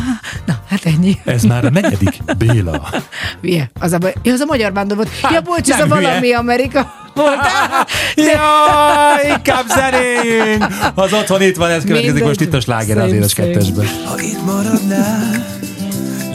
[0.46, 1.20] na, hát ennyi.
[1.26, 2.90] Ez már a negyedik, Béla.
[3.42, 3.70] Milyen?
[3.80, 5.10] Az a, ja, az a magyar vándor volt.
[5.22, 6.38] Hát, ja, bocs, ez a valami hülye.
[6.38, 7.03] Amerika.
[8.32, 10.66] ja, inkább zenéljünk!
[10.96, 12.28] Az otthon itt van, ez következik Mindegy.
[12.28, 13.34] most itt a sláger az szép.
[13.34, 13.88] kettesben.
[14.06, 15.46] Ha itt maradnál,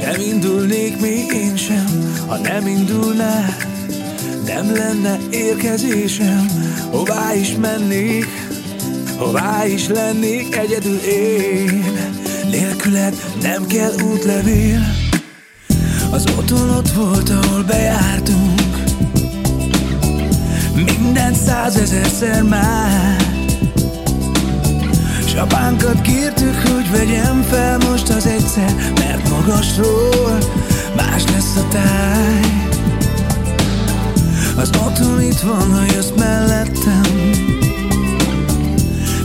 [0.01, 3.57] nem indulnék még én sem, ha nem indulnál,
[4.47, 6.47] nem lenne érkezésem,
[6.91, 8.27] hová is mennék,
[9.17, 11.85] hová is lennék egyedül én,
[12.51, 14.95] nélküled nem kell útlevél,
[16.11, 18.58] az otthon ott volt, ahol bejártunk,
[20.85, 23.17] minden százezerszer már,
[25.27, 30.39] S apánkat kértük, hogy vegyem fel most az egyszer Mert magasról
[30.97, 32.69] más lesz a táj.
[34.57, 37.03] Az otthon itt van, ha jössz mellettem.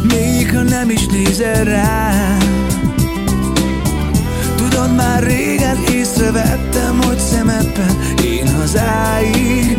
[0.04, 2.38] Még ha nem is nézel rám
[4.56, 9.78] Tudod, már régen észrevettem, hogy szemedben Én hazáig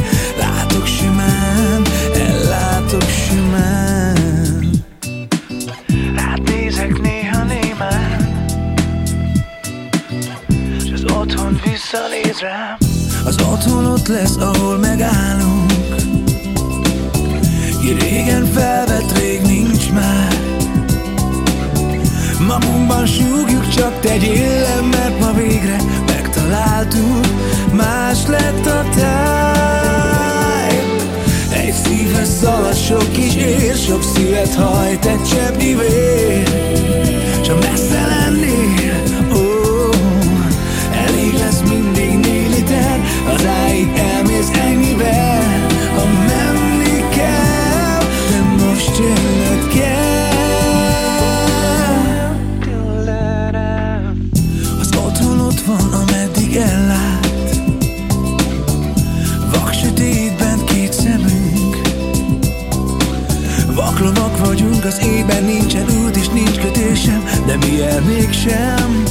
[2.94, 4.82] ellátok simán.
[6.44, 8.44] Nézek néha némán.
[10.86, 12.76] S az otthon visszanéz rám.
[13.24, 15.72] Az otthon ott lesz, ahol megállunk.
[17.80, 20.36] Ki régen felvett, rég nincs már.
[22.46, 25.76] Magunkban súgjuk, csak tegyél le, mert ma végre
[26.06, 27.26] megtaláltuk.
[27.72, 30.23] Más lett a Egy
[32.04, 36.42] szívhez sok kis ér Sok szívet hajt egy cseppnyi vér.
[37.42, 38.63] Csak messze lennél,
[64.98, 69.02] az ében nincsen út és nincs kötésem De milyen mégsem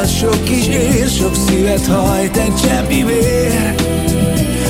[0.00, 3.74] szalad sok kis ér Sok szívet hajt egy cseppnyi vér.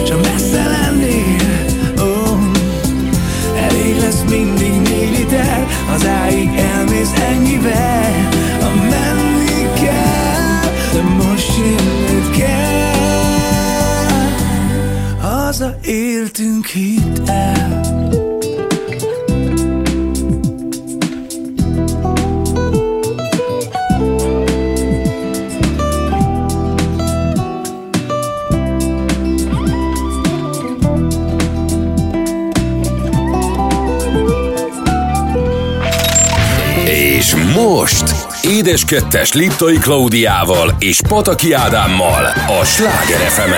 [0.06, 1.64] Csak messze lennél,
[2.00, 2.38] ó
[3.56, 8.28] Elég lesz mindig négy liter Az áig elmész ennyivel.
[8.60, 10.60] Ha menni kell
[10.92, 12.78] De most jönnöd kell.
[15.20, 18.09] Haza éltünk hidd el
[38.60, 42.24] Édes Kettes Liptai Klaudiával és Pataki Ádámmal
[42.60, 43.50] a Sláger fm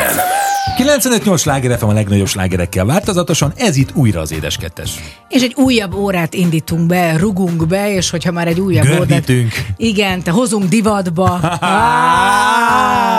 [0.78, 4.90] 95-8 sláger FM a legnagyobb slágerekkel változatosan, ez itt újra az édes kettes.
[5.28, 9.07] És egy újabb órát indítunk be, rugunk be, és hogyha már egy újabb órát...
[9.07, 9.53] Görbítünk.
[9.76, 11.40] Igen, te hozunk divatba.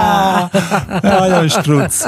[1.01, 2.03] Nagyon struc.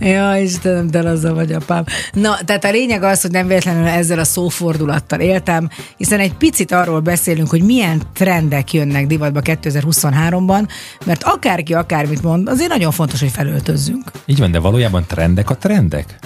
[0.00, 1.84] Ja, Istenem, de laza vagy apám.
[2.12, 6.72] Na, tehát a lényeg az, hogy nem véletlenül ezzel a szófordulattal éltem, hiszen egy picit
[6.72, 10.68] arról beszélünk, hogy milyen trendek jönnek divatba 2023-ban,
[11.04, 14.10] mert akárki akármit mond, azért nagyon fontos, hogy felöltözzünk.
[14.26, 16.18] Így van, de valójában trendek a trendek?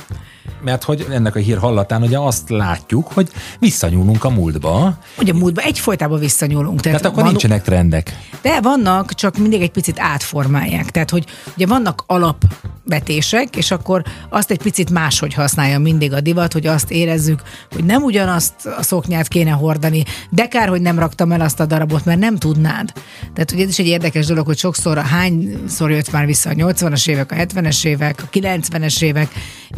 [0.65, 3.29] Mert hogy ennek a hír hallatán ugye azt látjuk, hogy
[3.59, 6.81] visszanyúlunk a múltba, Ugye a múltba egyfolytában visszanyúlunk.
[6.81, 8.19] tehát akkor van- nincsenek trendek.
[8.43, 10.91] De vannak, csak mindig egy picit átformálják.
[10.91, 11.25] Tehát, hogy
[11.57, 16.91] ugye vannak alapvetések, és akkor azt egy picit máshogy használja mindig a divat, hogy azt
[16.91, 17.43] érezzük,
[17.73, 21.67] hogy nem ugyanazt a szoknyát kéne hordani, de kár, hogy nem raktam el azt a
[21.67, 22.93] darabot, mert nem tudnád.
[23.33, 27.09] Tehát, hogy ez is egy érdekes dolog, hogy sokszor hányszor jött már vissza a 80-as
[27.09, 29.29] évek, a 70-es évek, a 90-es évek,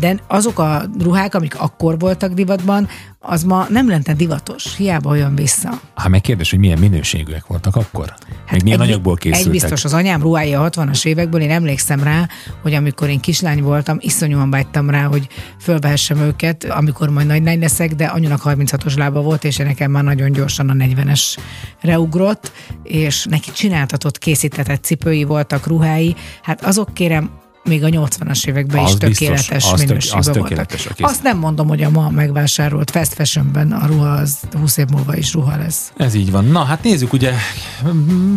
[0.01, 2.89] de azok azok a ruhák, amik akkor voltak divatban,
[3.19, 5.81] az ma nem lenne divatos, hiába olyan vissza.
[5.95, 8.09] Hát meg kérdés, hogy milyen minőségűek voltak akkor?
[8.09, 9.47] Hát Még milyen egy, anyagból készültek?
[9.47, 12.29] Egy biztos, az anyám ruhái a 60-as évekből, én emlékszem rá,
[12.63, 15.29] hogy amikor én kislány voltam, iszonyúan vágytam rá, hogy
[15.61, 20.05] fölvehessem őket, amikor majd nagy nagy leszek, de anyunak 36-os lába volt, és nekem már
[20.05, 22.53] nagyon gyorsan a 40-esre ugrott,
[22.83, 26.15] és neki csináltatott, készítetett cipői voltak, ruhái.
[26.43, 27.31] Hát azok kérem,
[27.67, 30.43] még a 80-as években Az is biztos, tökéletes az tök- minőségben az voltak.
[30.43, 31.07] tökéletes, kész.
[31.07, 35.17] Azt nem mondom, hogy a ma megvásárolt fast fashionben a ruha az 20 év múlva
[35.17, 35.93] is ruha lesz.
[35.97, 36.45] Ez így van.
[36.45, 37.33] Na, hát nézzük, ugye,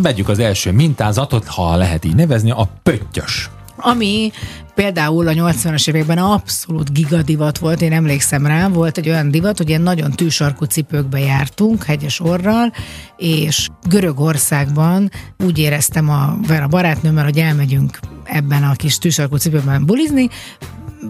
[0.02, 3.50] vegyük az első mintázatot, ha lehet így nevezni, a pöttyös.
[3.78, 4.32] Ami
[4.80, 9.70] például a 80-as években abszolút gigadivat volt, én emlékszem rá, volt egy olyan divat, hogy
[9.70, 12.74] ilyen nagyon tűsarkú cipőkbe jártunk, hegyes orral,
[13.18, 15.12] és Görögországban
[15.44, 20.30] úgy éreztem a, a barátnőmmel, hogy elmegyünk ebben a kis tűsarkú cipőben bulizni,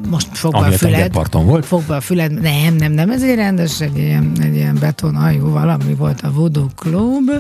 [0.09, 0.93] most fogva Ami a a füled.
[0.93, 1.65] tengerparton volt?
[1.65, 2.41] Fogva a füled.
[2.41, 6.67] Nem, nem, nem, ez egy rendes, egy ilyen, egy ilyen betonhajú valami volt a Voodoo
[6.75, 7.31] Club,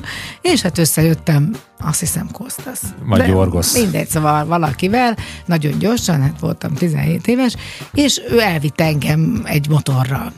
[0.41, 2.79] és hát összejöttem, azt hiszem Kostas.
[3.05, 3.73] Vagy De Yorgos.
[3.73, 7.55] Mindegy, szóval valakivel, nagyon gyorsan, hát voltam 17 éves,
[7.93, 10.31] és ő elvitt engem egy motorral.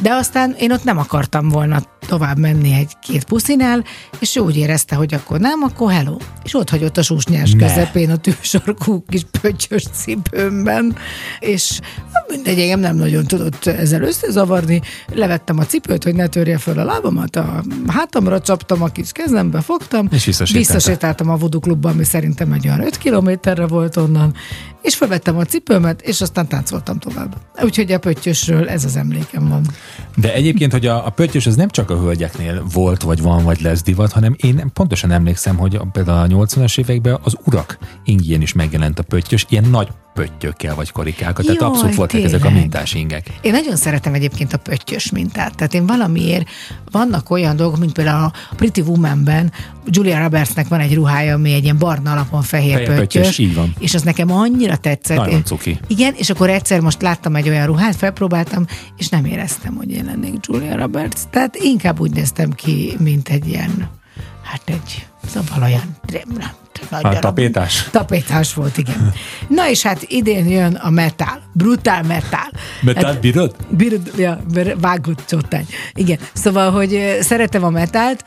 [0.00, 3.84] De aztán én ott nem akartam volna tovább menni egy-két puszinál,
[4.18, 6.16] és ő úgy érezte, hogy akkor nem, akkor hello.
[6.42, 7.66] És ott hagyott a susnyás Ne.
[7.66, 10.96] közepén a tűsarkú kis pöttyös cipőmben,
[11.38, 11.80] és
[12.12, 14.80] hát mindegy, engem nem nagyon tudott ezzel összezavarni.
[15.14, 19.60] Levettem a cipőt, hogy ne törje föl a lábamat, a hátamra csaptam, a kis kezembe
[19.60, 24.34] fogtam, És visszasétáltam a Voodoo Klubba, ami szerintem egy olyan 5 kilométerre volt onnan,
[24.82, 27.36] és felvettem a cipőmet, és aztán táncoltam tovább.
[27.62, 29.66] Úgyhogy a pöttyösről ez az emlékem van.
[30.16, 33.60] De egyébként, hogy a, a pöttyös az nem csak a hölgyeknél volt, vagy van, vagy
[33.60, 38.52] lesz divat, hanem én pontosan emlékszem, hogy például a 80-as években az urak ingjén is
[38.52, 39.88] megjelent a pöttyös, ilyen nagy
[40.20, 42.60] pöttyökkel vagy karikákkal, tehát Jaj, abszolút voltak ezek a tényleg.
[42.60, 43.26] mintás ingek.
[43.40, 45.56] Én nagyon szeretem egyébként a pöttyös mintát.
[45.56, 46.48] Tehát én valamiért
[46.90, 49.52] vannak olyan dolgok, mint például a Pretty Woman-ben
[49.86, 53.54] Julia Robertsnek van egy ruhája, ami egy ilyen barna alapon fehér, Fehér pöttyös, pöttyös, így
[53.54, 53.74] van.
[53.78, 55.16] És az nekem annyira tetszett.
[55.16, 55.78] Nagyon Én- cuki.
[55.86, 58.66] Igen, és akkor egyszer most láttam egy olyan ruhát, felpróbáltam,
[58.96, 61.20] és nem éreztem, hogy én lennék Julia Roberts.
[61.30, 63.88] Tehát inkább úgy néztem ki, mint egy ilyen,
[64.42, 65.96] hát egy, szóval olyan,
[66.38, 67.88] nem, nagy Hát darab- tapétás?
[67.90, 69.12] Tapétás volt, igen.
[69.48, 72.50] Na és hát idén jön a metal, brutál metal.
[72.80, 73.56] Metal hát, bírod?
[73.68, 74.40] Bírod, ja,
[74.80, 75.66] vágott csottány.
[75.94, 78.24] Igen, szóval, hogy szeretem a metált.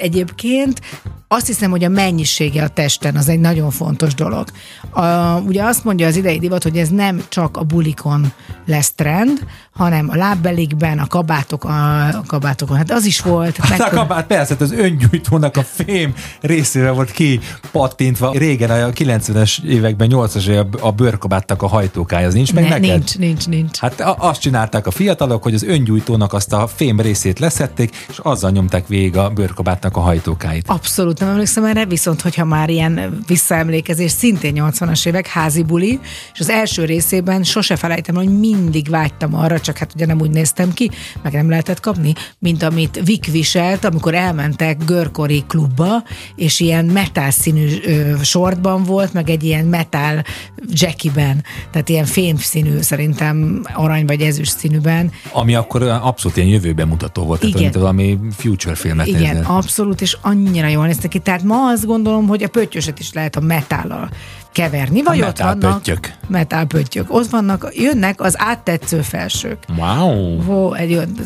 [0.00, 0.80] Egyébként
[1.28, 4.48] azt hiszem, hogy a mennyisége a testen az egy nagyon fontos dolog.
[4.90, 8.32] A, ugye azt mondja az idei divat, hogy ez nem csak a bulikon
[8.66, 12.76] lesz trend, hanem a lábbelikben, a kabátok, a, a kabátokon.
[12.76, 13.56] Hát az is volt.
[13.56, 18.30] Hát a meg- kabát persze, hát az öngyújtónak a fém részére volt ki pattintva.
[18.32, 22.88] Régen a 90-es években, 80-as években a bőrkabáttak a hajtókája, az nincs meg ne, neked?
[22.90, 23.78] nincs, nincs, nincs.
[23.78, 28.18] Hát a- azt csinálták a fiatalok, hogy az öngyújtónak azt a fém részét leszették, és
[28.18, 30.64] azzal nyomták végig a bőrkabátnak a hajtókáit.
[30.68, 36.00] Abszolút nem emlékszem erre, viszont hogyha már ilyen visszaemlékezés, szintén 80-as évek, házi buli,
[36.32, 40.30] és az első részében sose felejtem, hogy mindig vágytam arra, csak hát ugye nem úgy
[40.30, 40.90] néztem ki,
[41.22, 46.02] meg nem lehetett kapni, mint amit Vic viselt, amikor elmentek Görkori klubba,
[46.36, 50.24] és ilyen metál színű ö, sortban volt, meg egy ilyen metál
[50.68, 56.88] jackiben, tehát ilyen fém színű, szerintem arany vagy ezüst színűben, Ami akkor abszolút ilyen jövőben
[56.88, 57.70] mutató volt, tehát Igen.
[57.70, 59.44] mint valami future filmet Igen, nézel.
[59.46, 61.18] abszolút, és annyira jól néztek ki.
[61.18, 64.10] Tehát ma azt gondolom, hogy a pöttyöset is lehet a metállal
[64.52, 65.82] keverni, vagy A ott vannak.
[65.82, 66.12] pöttyök.
[66.28, 67.14] Metál pöttyök.
[67.14, 69.58] Ott vannak, jönnek az áttetsző felsők.
[69.76, 70.50] Wow!
[70.52, 71.16] Ó, egy olyan,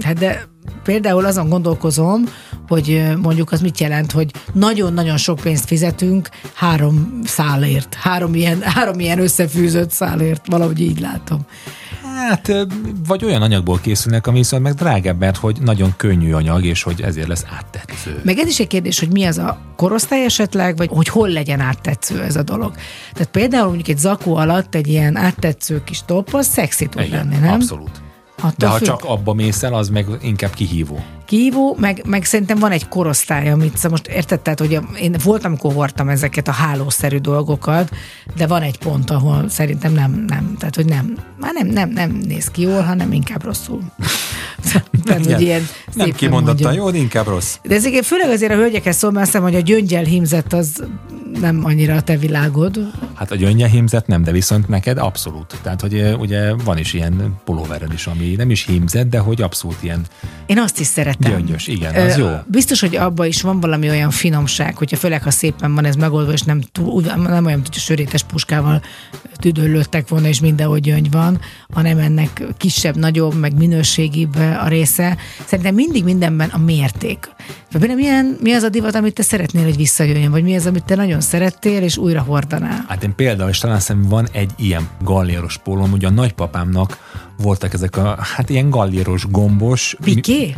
[0.00, 0.42] hát de
[0.84, 2.24] például azon gondolkozom,
[2.68, 9.00] hogy mondjuk az mit jelent, hogy nagyon-nagyon sok pénzt fizetünk három szálért, három ilyen, három
[9.00, 11.40] ilyen összefűzött szálért, valahogy így látom.
[12.28, 12.52] Hát,
[13.06, 17.00] vagy olyan anyagból készülnek, ami viszont meg drágább, mert hogy nagyon könnyű anyag, és hogy
[17.00, 18.20] ezért lesz áttetsző.
[18.24, 21.60] Meg ez is egy kérdés, hogy mi az a korosztály esetleg, vagy hogy hol legyen
[21.60, 22.74] áttetsző ez a dolog.
[23.12, 27.36] Tehát például mondjuk egy zakó alatt egy ilyen áttetsző kis top, az szexi tud lenni,
[27.36, 27.52] nem?
[27.52, 28.00] abszolút.
[28.36, 28.86] Attól De ha függ.
[28.86, 31.04] csak abba mész el, az meg inkább kihívó.
[31.32, 35.50] Kihívó, meg, meg szerintem van egy korosztály, amit szóval most érted, tehát, hogy én voltam,
[35.50, 37.90] amikor hordtam ezeket a hálószerű dolgokat,
[38.36, 42.10] de van egy pont, ahol szerintem nem, nem, tehát, hogy nem, már nem, nem, nem
[42.10, 43.82] néz ki jól, hanem inkább rosszul.
[45.04, 47.56] Tehát, hogy ilyen nem kimondottan jó, de inkább rossz.
[47.62, 50.82] De ezeket főleg azért a hölgyekhez szól, mert azt hiszem, hogy a gyöngyel hímzett az
[51.40, 52.78] nem annyira a te világod.
[53.14, 55.58] Hát a gyöngye hímzett nem, de viszont neked abszolút.
[55.62, 59.76] Tehát, hogy ugye van is ilyen pulóvered is, ami nem is hímzett, de hogy abszolút
[59.80, 60.06] ilyen
[60.46, 61.21] Én azt is szeretem.
[61.30, 62.28] Gyöngyös, igen, az jó.
[62.46, 66.32] Biztos, hogy abban is van valami olyan finomság, hogyha főleg, ha szépen van ez megoldva,
[66.32, 68.82] és nem, túl, nem olyan, hogy sörétes puskával
[69.42, 71.40] tüdőlőttek volna, és mindenhogy gyöngy van,
[71.72, 75.16] hanem ennek kisebb, nagyobb, meg minőségibb a része.
[75.44, 77.30] Szerintem mindig mindenben a mérték.
[77.70, 80.84] Például milyen, mi az a divat, amit te szeretnél, hogy visszajöjjön, vagy mi az, amit
[80.84, 82.84] te nagyon szerettél, és újra hordanál?
[82.88, 86.98] Hát én például, és talán szerintem van egy ilyen galléros pólom, ugye a nagypapámnak
[87.42, 89.96] voltak ezek a, hát ilyen galléros, gombos.
[90.04, 90.54] Piké?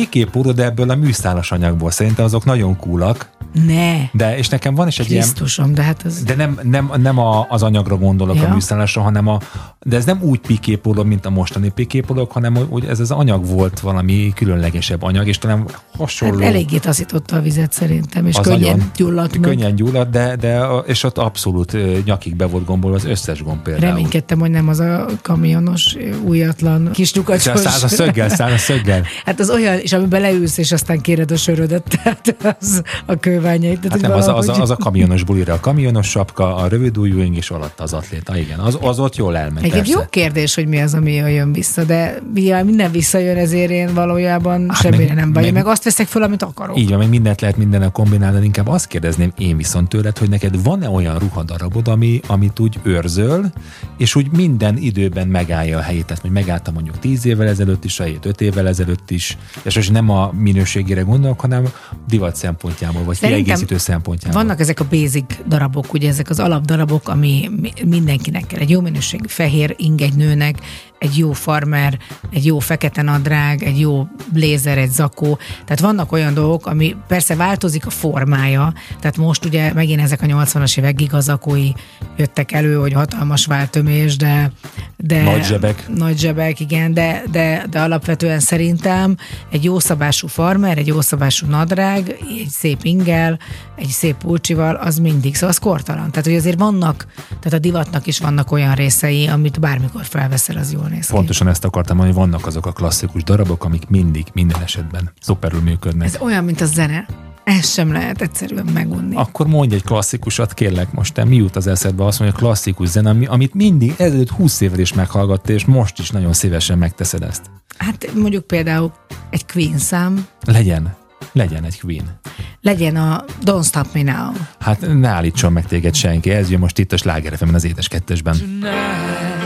[0.00, 1.90] Piké póló, de ebből a műszálas anyagból.
[1.90, 3.30] Szerintem azok nagyon coolak.
[3.66, 4.08] Ne.
[4.12, 5.76] De, és nekem van is egy Krisztusom, ilyen...
[5.76, 6.22] de hát az...
[6.22, 8.48] De nem, nem, nem a, az anyagra gondolok ja.
[8.48, 9.38] a műszállásra, hanem a...
[9.82, 13.80] De ez nem úgy piképoló, mint a mostani piképolók, hanem hogy ez az anyag volt
[13.80, 15.66] valami különlegesebb anyag, és talán
[15.96, 16.38] hasonló...
[16.38, 19.50] Hát eléggé taszította a vizet szerintem, és az könnyen nagyon, gyulladt meg.
[19.50, 23.86] Könnyen gyulladt, de, de és ott abszolút nyakig be volt gombolva az összes gomb például.
[23.86, 27.60] Reménykedtem, hogy nem az a kamionos, újatlan kis lyukacsos.
[27.60, 29.02] Száll a szöggel, száll a szöggel.
[29.26, 33.40] hát az olyan, és amiben leülsz, és aztán kéred a sörödet, tehát az a kő
[33.46, 33.80] bálványait.
[33.80, 37.20] Tehát, hát nem, az, az, az, a kamionos bulira, a kamionos sapka, a rövid ujjú
[37.20, 38.58] és alatt az atléta, igen.
[38.58, 39.72] Az, az ott jól elmegy.
[39.72, 43.94] Egy jó kérdés, hogy mi az, ami jön vissza, de mivel minden visszajön, ezért én
[43.94, 45.42] valójában hát semmire meg, nem vagy.
[45.42, 46.78] Meg, meg azt veszek föl, amit akarok.
[46.78, 50.28] Így van, meg mindent lehet mindennel kombinálni, de inkább azt kérdezném én viszont tőled, hogy
[50.28, 53.52] neked van-e olyan ruhadarabod, ami, amit úgy őrzöl,
[53.96, 56.06] és úgy minden időben megállja a helyét.
[56.06, 59.92] Tehát, hogy megállta mondjuk 10 évvel ezelőtt is, a 5 évvel ezelőtt is, és most
[59.92, 61.68] nem a minőségére gondolok, hanem
[62.08, 64.42] divat szempontjából, vagy kiegészítő szempontjából.
[64.42, 67.50] Vannak ezek a basic darabok, ugye ezek az alapdarabok, ami
[67.84, 68.60] mindenkinek kell.
[68.60, 70.56] Egy jó minőségű fehér ing egy nőnek,
[70.98, 71.98] egy jó farmer,
[72.30, 75.38] egy jó fekete nadrág, egy jó blézer, egy zakó.
[75.64, 80.26] Tehát vannak olyan dolgok, ami persze változik a formája, tehát most ugye megint ezek a
[80.26, 81.70] 80-as évek gigazakói
[82.16, 84.50] jöttek elő, hogy hatalmas váltömés, de,
[84.96, 85.88] de nagy zsebek.
[85.94, 89.16] Nagy zsebek, igen, de, de, de alapvetően szerintem
[89.50, 93.38] egy jó szabású farmer, egy jó szabású nadrág, egy szép ingel,
[93.76, 96.10] egy szép pulcsival, az mindig, szóval az kortalan.
[96.10, 100.72] Tehát, hogy azért vannak, tehát a divatnak is vannak olyan részei, amit bármikor felveszel, az
[100.72, 101.12] jól néz ki.
[101.12, 106.06] Pontosan ezt akartam hogy vannak azok a klasszikus darabok, amik mindig, minden esetben szuperül működnek.
[106.06, 107.06] Ez olyan, mint a zene.
[107.44, 109.16] Ezt sem lehet egyszerűen megunni.
[109.16, 113.28] Akkor mondj egy klasszikusat, kérlek most, te mi jut az eszedbe azt mondja, klasszikus zene,
[113.28, 117.50] amit mindig ezelőtt 20 évvel is meghallgattál, és most is nagyon szívesen megteszed ezt.
[117.78, 118.92] Hát mondjuk például
[119.30, 120.26] egy Queen szám.
[120.44, 120.96] Legyen.
[121.32, 122.20] Legyen egy Queen.
[122.60, 124.32] Legyen a Don't Stop Me Now.
[124.60, 128.36] Hát ne állítson meg téged senki, ez jön most itt a Sláger az édes kettesben.
[128.38, 129.45] Tonight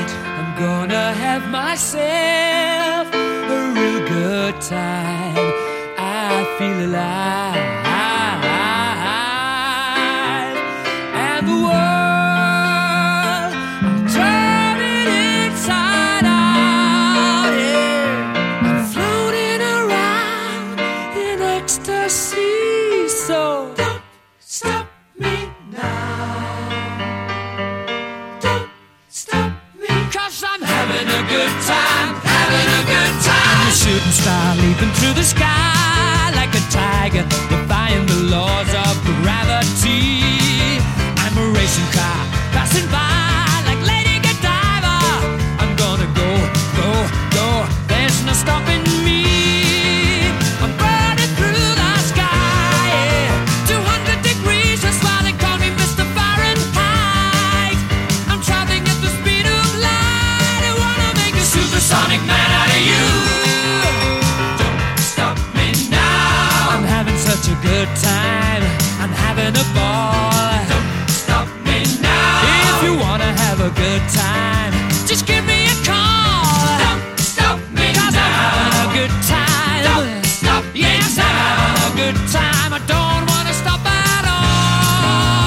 [0.60, 5.52] gonna have myself a real good time.
[5.96, 7.56] I feel alive.
[11.14, 11.89] And the world
[33.90, 40.78] shooting star leaping through the sky like a tiger, defying the laws of gravity.
[41.22, 42.20] I'm a racing car
[42.54, 44.96] passing by like Lady Godiva.
[45.62, 46.30] I'm gonna go,
[46.78, 46.90] go,
[47.38, 47.46] go.
[47.88, 49.49] There's no stopping me.
[67.86, 68.62] Good time.
[69.00, 70.52] I'm having a ball.
[70.68, 72.76] Don't stop me now.
[72.76, 74.72] If you wanna have a good time,
[75.08, 76.60] just give me a call.
[76.84, 78.20] Don't stop me Cause now.
[78.20, 79.80] I'm having a good time.
[79.88, 81.24] Don't stop me yes, now.
[81.24, 82.70] I'm having a good time.
[82.78, 85.40] I don't wanna stop at all.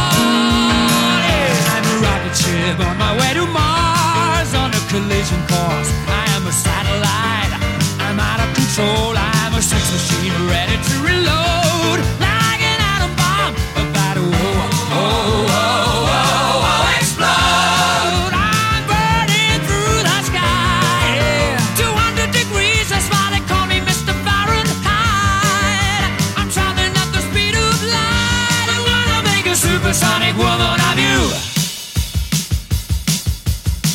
[1.29, 1.73] Yeah.
[1.73, 5.89] I'm a rocket ship on my way to Mars on a collision course.
[6.09, 7.53] I am a satellite.
[8.05, 9.13] I'm out of control.
[9.13, 11.72] I'm a sex machine ready to reload.
[29.55, 31.29] Supersonic woman of you.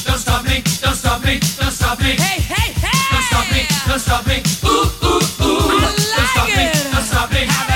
[0.04, 2.10] Don't stop me, don't stop me, don't stop me.
[2.10, 2.98] Hey, hey, hey!
[3.10, 4.42] Don't stop me, don't stop me.
[4.64, 5.68] Ooh, ooh, ooh.
[5.70, 6.56] I like don't stop it.
[6.56, 7.67] me, don't stop me.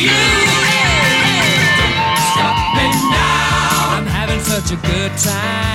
[0.00, 0.10] you.
[2.32, 3.96] Stop me now.
[3.96, 5.73] I'm having such a good time.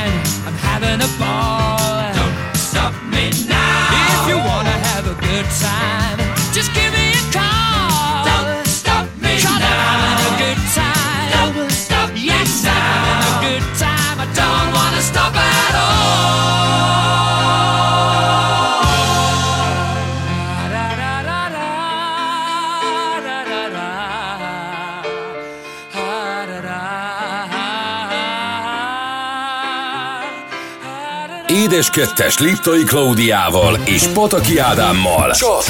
[31.72, 35.32] Édes kettes Liptai Klaudiával és Pataki Ádámmal.
[35.32, 35.63] Csak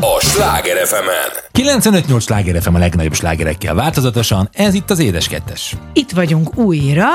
[0.00, 1.08] a Sláger fm
[1.52, 5.76] 95-8 sláger FM a legnagyobb slágerekkel változatosan, ez itt az Édes Kettes.
[5.92, 7.06] Itt vagyunk újra,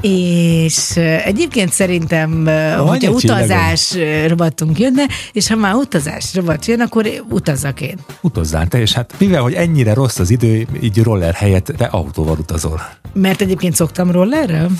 [0.00, 6.34] és eh, egyébként szerintem, eh, hogyha egy utazás eh, rovatunk jönne, és ha már utazás
[6.34, 7.98] rovat jön, akkor utazzak én.
[8.20, 12.36] Utazzál te, és hát mivel, hogy ennyire rossz az idő, így roller helyett te autóval
[12.38, 12.88] utazol.
[13.12, 14.70] Mert egyébként szoktam rollerrel.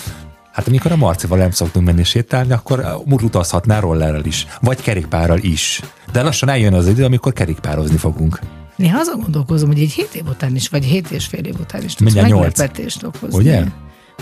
[0.58, 5.38] Hát amikor a Marcival nem szoktunk menni sétálni, akkor uh, utazhatnál rollerrel is, vagy kerékpárral
[5.38, 5.80] is.
[6.12, 8.38] De lassan eljön az idő, amikor kerékpározni fogunk.
[8.76, 11.82] Néha azon gondolkozom, hogy egy hét év után is, vagy hét és fél év után
[11.82, 12.58] is tudsz Mindjárt nyolc.
[12.58, 13.38] meglepetést okozni.
[13.38, 13.64] Ugye?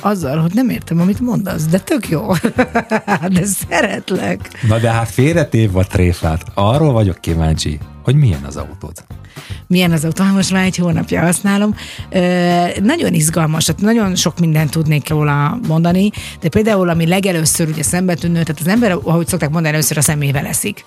[0.00, 2.32] Azzal, hogy nem értem, amit mondasz, de tök jó.
[3.34, 4.64] de szeretlek.
[4.68, 6.42] Na de hát félretév a tréfát.
[6.54, 9.04] Arról vagyok kíváncsi, hogy milyen az autód.
[9.66, 11.74] Milyen az autó, most már egy hónapja használom.
[12.10, 16.10] Ö, nagyon izgalmas, tehát nagyon sok mindent tudnék róla mondani,
[16.40, 20.46] de például, ami legelőször ugye szembetűnő, tehát az ember, ahogy szokták mondani, először a szemével
[20.46, 20.82] eszik.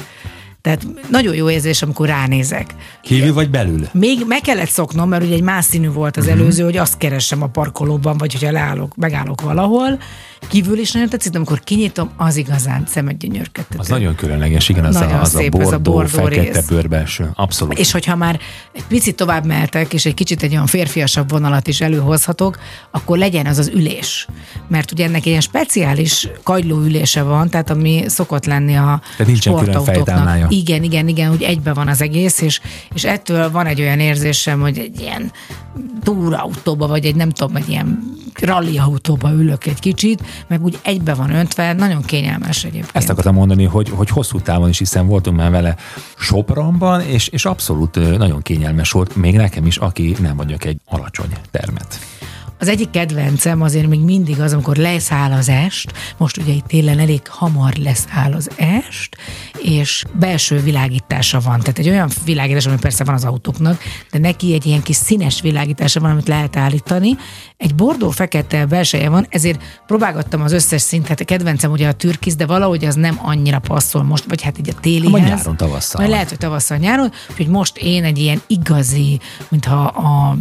[0.61, 2.75] Tehát nagyon jó érzés, amikor ránézek.
[3.01, 3.87] Kívül vagy belül?
[3.93, 7.41] Még meg kellett szoknom, mert ugye egy más színű volt az előző, hogy azt keresem
[7.41, 9.99] a parkolóban, vagy hogyha leállok, megállok valahol.
[10.47, 13.79] Kívül is nagyon tetszik, de amikor kinyitom, az igazán szemet gyönyörködtető.
[13.79, 16.59] Az nagyon különleges, igen, az, Nagyon a, az szép a ez a bordó, bordó fekete
[16.59, 16.67] rész.
[16.67, 17.29] bőrbelső.
[17.35, 17.79] Abszolút.
[17.79, 18.39] És hogyha már
[18.71, 22.59] egy picit tovább mehetek, és egy kicsit egy olyan férfiasabb vonalat is előhozhatok,
[22.91, 24.27] akkor legyen az az ülés.
[24.67, 29.53] Mert ugye ennek ilyen speciális kagyló ülése van, tehát ami szokott lenni a Tehát nincsen
[29.53, 30.48] sportautóknak.
[30.49, 32.61] Igen, igen, igen, úgy egybe van az egész, és,
[32.93, 35.31] és ettől van egy olyan érzésem, hogy egy ilyen
[36.03, 41.13] túrautóba, vagy egy nem tudom, egy ilyen rally autóba ülök egy kicsit, meg úgy egybe
[41.13, 42.95] van öntve, nagyon kényelmes egyébként.
[42.95, 45.75] Ezt akartam mondani, hogy, hogy hosszú távon is, hiszen voltunk már vele
[46.17, 51.31] Sopronban, és, és abszolút nagyon kényelmes volt, még nekem is, aki nem vagyok egy alacsony
[51.51, 51.99] termet.
[52.61, 56.99] Az egyik kedvencem azért még mindig az, amikor leszáll az est, most ugye itt télen
[56.99, 59.17] elég hamar leszáll az est,
[59.61, 61.59] és belső világítása van.
[61.59, 63.81] Tehát egy olyan világítás, ami persze van az autóknak,
[64.11, 67.17] de neki egy ilyen kis színes világítása van, amit lehet állítani.
[67.57, 72.35] Egy bordó-fekete belseje van, ezért próbálgattam az összes szint, hát a kedvencem ugye a türkisz,
[72.35, 75.11] de valahogy az nem annyira passzol most, vagy hát így a télihez.
[75.11, 76.01] Majd nyáron, tavasszal.
[76.01, 80.37] Majd lehet, hogy tavasszal nyáron, úgyhogy most én egy ilyen igazi, mintha a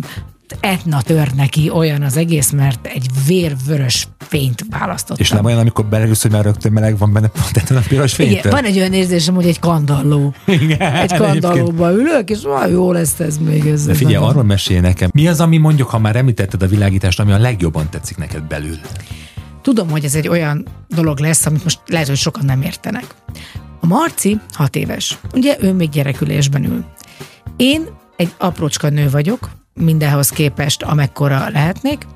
[0.60, 5.16] Etna tör neki olyan az egész, mert egy vérvörös fényt választottam.
[5.18, 8.18] És nem olyan, amikor belegülsz, hogy már rögtön meleg van benne pont ezen a piros
[8.18, 8.52] Igen, fénytől?
[8.52, 10.34] van egy olyan érzésem, hogy egy kandalló.
[10.46, 13.66] Igen, Egy kandallóba ülök, és olyan jó lesz ez még.
[13.66, 15.10] Ez De figyelj, arról mesélj nekem.
[15.12, 18.76] Mi az, ami mondjuk, ha már említetted a világítást, ami a legjobban tetszik neked belül?
[19.62, 23.04] Tudom, hogy ez egy olyan dolog lesz, amit most lehet, hogy sokan nem értenek.
[23.80, 25.18] A Marci hat éves.
[25.34, 26.84] Ugye ő még gyerekülésben ül.
[27.56, 27.86] Én
[28.16, 32.06] egy aprócska nő vagyok, mindenhoz képest, amekkora lehetnék,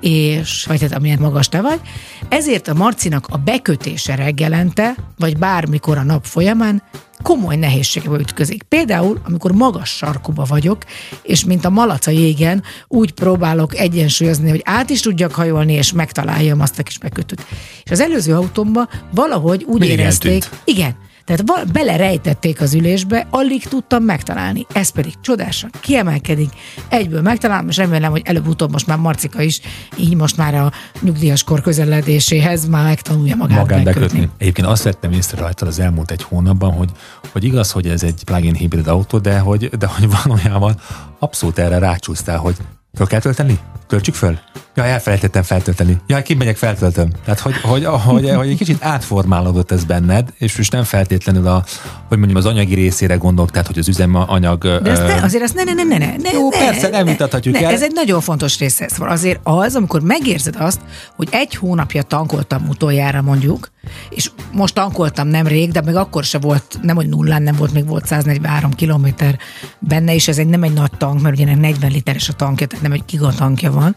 [0.00, 1.80] és, vagy hát amilyen magas te vagy.
[2.28, 6.82] Ezért a Marcinak a bekötése reggelente, vagy bármikor a nap folyamán
[7.22, 8.62] komoly nehézségebe ütközik.
[8.62, 10.82] Például, amikor magas sarkuba vagyok,
[11.22, 15.92] és mint a malac a jégen, úgy próbálok egyensúlyozni, hogy át is tudjak hajolni, és
[15.92, 17.46] megtaláljam azt a kis bekötőt.
[17.84, 20.62] És az előző autómba valahogy úgy Mindig érezték, eltűnt.
[20.64, 20.96] igen,
[21.28, 24.66] tehát belerejtették az ülésbe, alig tudtam megtalálni.
[24.72, 26.50] Ez pedig csodásan kiemelkedik,
[26.88, 29.60] egyből megtalálom, és remélem, hogy előbb-utóbb most már Marcika is,
[29.96, 34.18] így most már a nyugdíjas kor közeledéséhez már megtanulja magát magán megkötni.
[34.18, 34.30] bekötni.
[34.38, 36.90] Egyébként azt vettem észre rajta az elmúlt egy hónapban, hogy,
[37.32, 40.80] hogy igaz, hogy ez egy plug-in hibrid autó, de hogy, de hogy valójában
[41.18, 42.56] abszolút erre rácsúsztál, hogy
[42.98, 43.58] föl kell tölteni?
[43.86, 44.38] Töltsük föl?
[44.74, 45.96] Jaj, elfelejtettem feltölteni.
[46.06, 47.10] Jaj, kimegyek, feltöltöm.
[47.24, 51.64] Tehát, hogy, hogy, hogy, hogy egy kicsit átformálódott ez benned, és most nem feltétlenül a,
[52.08, 54.62] hogy mondjam, az anyagi részére gondolok, tehát, hogy az üzemanyag...
[54.62, 57.06] De ezt ne, azért azt ne, ne, ne, ne, ne, ne Jó, ne, persze, nem
[57.06, 57.72] vitathatjuk ne, el.
[57.72, 58.88] Ez egy nagyon fontos része.
[58.88, 60.80] Szóval azért az, amikor megérzed azt,
[61.16, 63.70] hogy egy hónapja tankoltam utoljára mondjuk,
[64.10, 67.86] és most tankoltam nemrég, de még akkor se volt, nem hogy nullán nem volt, még
[67.86, 69.38] volt 143 kilométer
[69.78, 72.66] benne, és ez egy nem egy nagy tank, mert ugye ennek 40 literes a tankja,
[72.66, 73.96] tehát nem egy gigatankja van.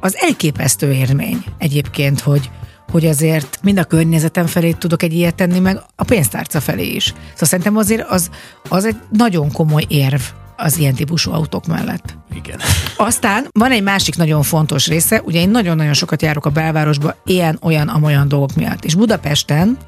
[0.00, 2.50] Az elképesztő érmény egyébként, hogy,
[2.90, 7.04] hogy azért mind a környezetem felé tudok egy ilyet tenni, meg a pénztárca felé is.
[7.06, 8.30] Szóval szerintem azért az,
[8.68, 10.20] az egy nagyon komoly érv
[10.62, 12.16] az ilyen típusú autók mellett.
[12.34, 12.58] Igen.
[12.96, 17.58] Aztán van egy másik nagyon fontos része, ugye én nagyon-nagyon sokat járok a belvárosba, ilyen,
[17.62, 18.84] olyan, amolyan dolgok miatt.
[18.84, 19.78] És Budapesten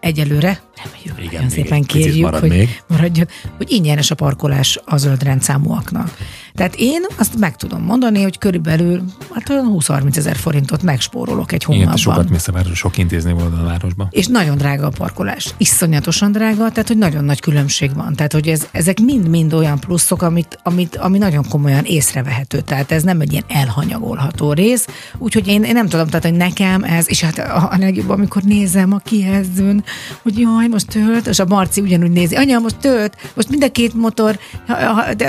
[0.00, 2.82] egyelőre, reméljük, Igen, nagyon szépen kérjük, marad hogy még.
[2.88, 3.26] maradjon,
[3.56, 6.16] hogy ingyenes a parkolás a zöld rendszámúaknak.
[6.54, 11.62] Tehát én azt meg tudom mondani, hogy körülbelül hát olyan 20-30 ezer forintot megspórolok egy
[11.62, 11.94] Igen, hónapban.
[11.94, 14.08] te sokat mész a város, sok intézni volt a városban.
[14.10, 15.54] És nagyon drága a parkolás.
[15.56, 18.14] Iszonyatosan drága, tehát hogy nagyon nagy különbség van.
[18.14, 22.60] Tehát, hogy ez, ezek mind-mind olyan pluszok, amit, amit, ami nagyon komolyan észrevehető.
[22.60, 24.86] Tehát ez nem egy ilyen elhanyagolható rész.
[25.18, 28.42] Úgyhogy én, én nem tudom, tehát, hogy nekem ez, és hát a, a legjobb, amikor
[28.42, 29.84] nézem a kijelzőn,
[30.22, 33.70] hogy jaj, most tölt, és a Marci ugyanúgy nézi, anya, most tölt, most mind a
[33.70, 34.38] két motor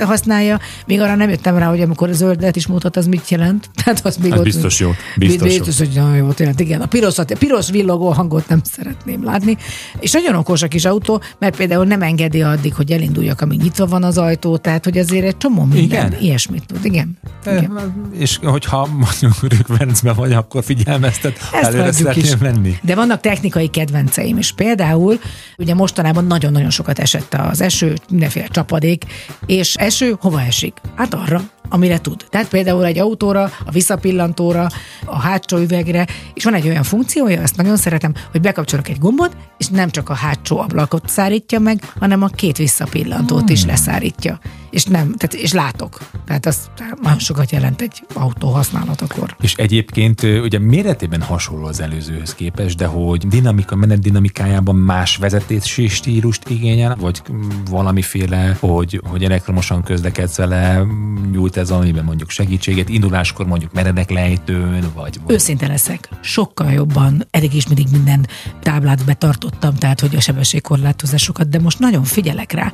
[0.02, 0.60] használja.
[0.86, 3.70] Még arra nem jöttem rá, hogy amikor a zöldet is mutat, az mit jelent.
[3.84, 5.58] Tehát az még Az ott biztos jó, biztos jó.
[5.58, 6.82] biztos, hogy nagyon jó, tényleg, igen.
[6.82, 9.58] A pirosat, a piros villogó hangot nem szeretném látni.
[10.00, 13.86] És nagyon okos a kis autó, mert például nem engedi addig, hogy elinduljak, amíg nyitva
[13.86, 16.22] van az ajtó, tehát hogy azért egy csomó minden Igen?
[16.22, 16.86] ilyesmit tud.
[16.86, 17.18] Igen.
[17.46, 17.94] igen.
[18.18, 22.78] És hogyha mondjuk rökvencben vagy, akkor figyelmeztet, Ezt előre szeretném menni.
[22.82, 24.49] De vannak technikai kedvenceim is.
[24.52, 25.20] Például,
[25.58, 29.06] ugye mostanában nagyon-nagyon sokat esett az eső, mindenféle csapadék,
[29.46, 30.74] és eső hova esik?
[30.96, 32.26] Hát arra, amire tud.
[32.30, 34.68] Tehát például egy autóra, a visszapillantóra,
[35.06, 39.36] a hátsó üvegre, és van egy olyan funkciója, ezt nagyon szeretem, hogy bekapcsolok egy gombot,
[39.58, 44.40] és nem csak a hátsó ablakot szárítja meg, hanem a két visszapillantót is leszárítja.
[44.70, 46.00] És nem, tehát, és látok.
[46.26, 46.70] Tehát az
[47.02, 49.36] nagyon sokat jelent egy autó használatakor.
[49.42, 55.88] És egyébként ugye méretében hasonló az előzőhöz képest, de hogy dinamika, menet dinamikájában más vezetési
[55.88, 57.22] stílust igényel, vagy
[57.70, 60.86] valamiféle, hogy, hogy elektromosan közlekedsz vele,
[61.32, 67.28] nyújt ez valamiben mondjuk segítséget, induláskor mondjuk meredek lejtőn, vagy, vagy Őszinte leszek, sokkal jobban,
[67.32, 68.28] eddig is mindig minden
[68.62, 72.72] táblát betartottam, tehát hogy a sebességkorlátozásokat, de most nagyon figyelek rá,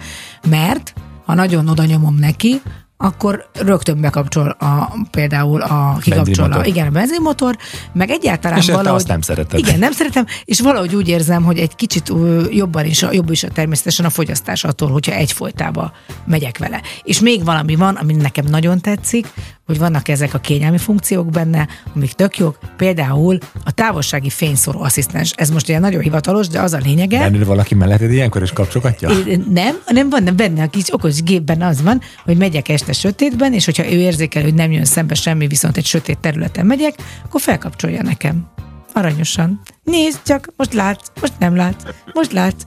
[0.49, 0.93] mert
[1.26, 2.61] ha nagyon oda nyomom neki,
[2.97, 7.57] akkor rögtön bekapcsol a, például a kikapcsol a, igen, a benzinmotor,
[7.93, 8.99] meg egyáltalán És te valahogy...
[8.99, 9.59] azt nem szereted.
[9.59, 12.13] Igen, nem szeretem, és valahogy úgy érzem, hogy egy kicsit
[12.49, 15.91] jobban is, jobb is a természetesen a fogyasztás attól, hogyha egyfolytába
[16.25, 16.81] megyek vele.
[17.03, 19.27] És még valami van, ami nekem nagyon tetszik,
[19.65, 22.57] hogy vannak ezek a kényelmi funkciók benne, amik tök jók.
[22.77, 25.33] Például a távolsági fényszóró asszisztens.
[25.35, 27.19] Ez most ilyen nagyon hivatalos, de az a lényege.
[27.19, 29.09] Nem ül valaki melletted ilyenkor is kapcsolgatja?
[29.49, 33.53] Nem, nem van nem benne a kis okos gépben az van, hogy megyek este sötétben,
[33.53, 37.41] és hogyha ő érzékel, hogy nem jön szembe semmi, viszont egy sötét területen megyek, akkor
[37.41, 38.47] felkapcsolja nekem.
[38.93, 39.61] Aranyosan.
[39.83, 41.83] Nézd csak, most látsz, most nem látsz,
[42.13, 42.63] most látsz,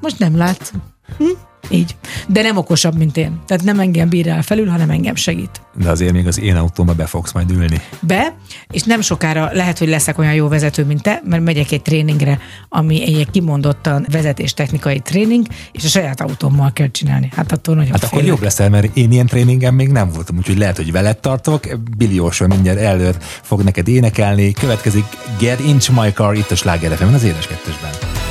[0.00, 0.70] most nem látsz.
[1.18, 1.24] Hm?
[1.68, 1.96] Így.
[2.28, 3.40] De nem okosabb, mint én.
[3.46, 7.06] Tehát nem engem bírál felül, hanem engem segít De azért még az én autómba be
[7.06, 7.80] fogsz majd ülni.
[8.00, 8.34] be,
[8.70, 12.38] és nem sokára lehet, hogy leszek olyan jó vezető, mint te, mert megyek egy tréningre,
[12.68, 17.28] ami egy kimondottan vezetéstechnikai tréning, és a saját autómmal kell csinálni.
[17.36, 18.34] Hát attól nagyon Hát akkor félek.
[18.34, 21.68] jobb leszel, mert én ilyen tréningen még nem voltam, úgyhogy lehet, hogy veled tartok.
[21.96, 24.52] Billy Ocean mindjárt előtt fog neked énekelni.
[24.52, 25.04] Következik
[25.38, 28.23] Get Into My Car itt a Sláger az édes kettesben.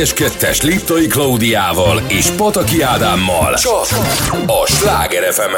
[0.00, 3.54] Édes Kettes Liptai Klaudiával és Pataki Ádámmal.
[3.54, 3.86] Csak
[4.46, 5.54] a Sláger fm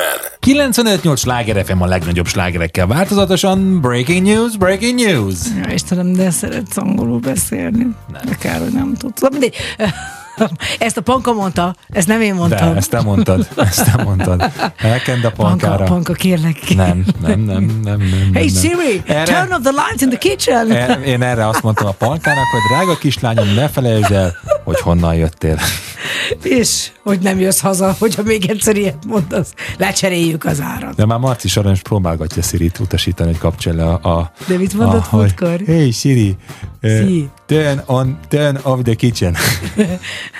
[0.47, 3.81] 95-8 Sláger FM a legnagyobb slágerekkel változatosan.
[3.81, 5.35] Breaking news, breaking news.
[5.65, 7.87] Ja, Istenem, de szeretsz angolul beszélni.
[8.13, 8.23] Nem.
[8.25, 9.31] De kár, hogy nem tudsz.
[9.31, 9.55] Mindegy.
[10.79, 12.77] Ezt a Panka mondta, ezt nem én De mondtam.
[12.77, 14.51] ezt te mondtad, ezt te mondtad.
[14.77, 15.85] Elkend a Panka, pankára.
[15.85, 16.75] Panka, kérlek.
[16.75, 18.01] Nem, nem, nem, nem, nem.
[18.35, 18.63] Hey nem.
[18.63, 20.71] Siri, Erre- turn off the lights in the kitchen.
[20.71, 25.15] E- Én erre azt mondtam a pankának, hogy drága kislányom, ne felejtsd el, hogy honnan
[25.15, 25.59] jöttél.
[26.43, 29.53] És hogy nem jössz haza, hogyha még egyszer ilyet mondasz.
[29.79, 30.95] Lecseréljük az árat.
[30.95, 34.19] De már Marci Saranyos próbálgatja Sirit utasítani, hogy kapcsolja le a...
[34.19, 35.61] a De mit mondott a- múltkor?
[35.67, 36.37] Hey Siri,
[36.83, 37.29] uh, Siri.
[37.47, 39.37] turn, on, turn off the kitchen.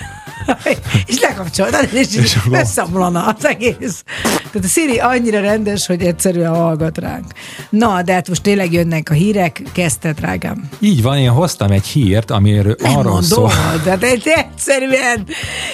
[1.07, 4.05] és lekapcsoltad, és, És összeomlana az egész.
[4.23, 7.25] Tehát a Siri annyira rendes, hogy egyszerűen hallgat ránk.
[7.71, 10.69] Na, de hát most tényleg jönnek a hírek, kezdte, drágám.
[10.79, 13.53] Így van, én hoztam egy hírt, amiről Nem arról mondom, szól.
[13.85, 15.27] de egy egyszerűen.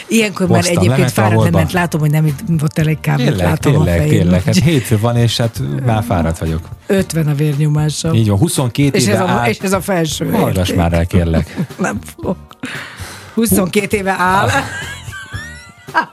[0.09, 3.29] Ilyenkor már Hoztam, egyébként lement a fáradt lement, látom, hogy nem itt volt elég kábelt,
[3.29, 4.21] Tényleg, látom a tényleg, fején.
[4.21, 4.43] tényleg.
[4.43, 6.69] Hát hétfő van, és hát már fáradt vagyok.
[6.87, 8.15] 50 a vérnyomásom.
[8.15, 9.49] Így van, 22 és, ez éve a, áll.
[9.49, 10.31] és ez a felső.
[10.31, 11.57] Hallgass már el, kérlek.
[11.79, 12.37] Nem fog.
[13.39, 14.49] 22 éve áll.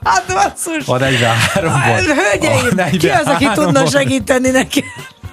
[0.04, 0.86] Hát basszus.
[0.86, 2.18] A 43 Hát, volt.
[2.18, 3.92] Hölgyeim, A ki az, aki 43 tudna volt.
[3.92, 4.84] segíteni neki?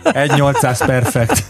[0.03, 1.44] 1800 perfekt.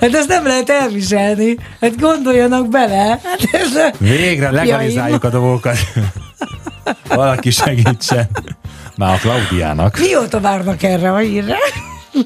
[0.00, 1.56] Hát ezt nem lehet elviselni.
[1.80, 3.20] Hát gondoljanak bele.
[3.24, 3.92] Hát ez a...
[3.98, 5.78] Végre legalizáljuk a dolgokat.
[7.08, 8.28] Valaki segítsen.
[8.96, 9.98] Már a Klaudiának.
[9.98, 11.56] Mióta várnak erre a hírre?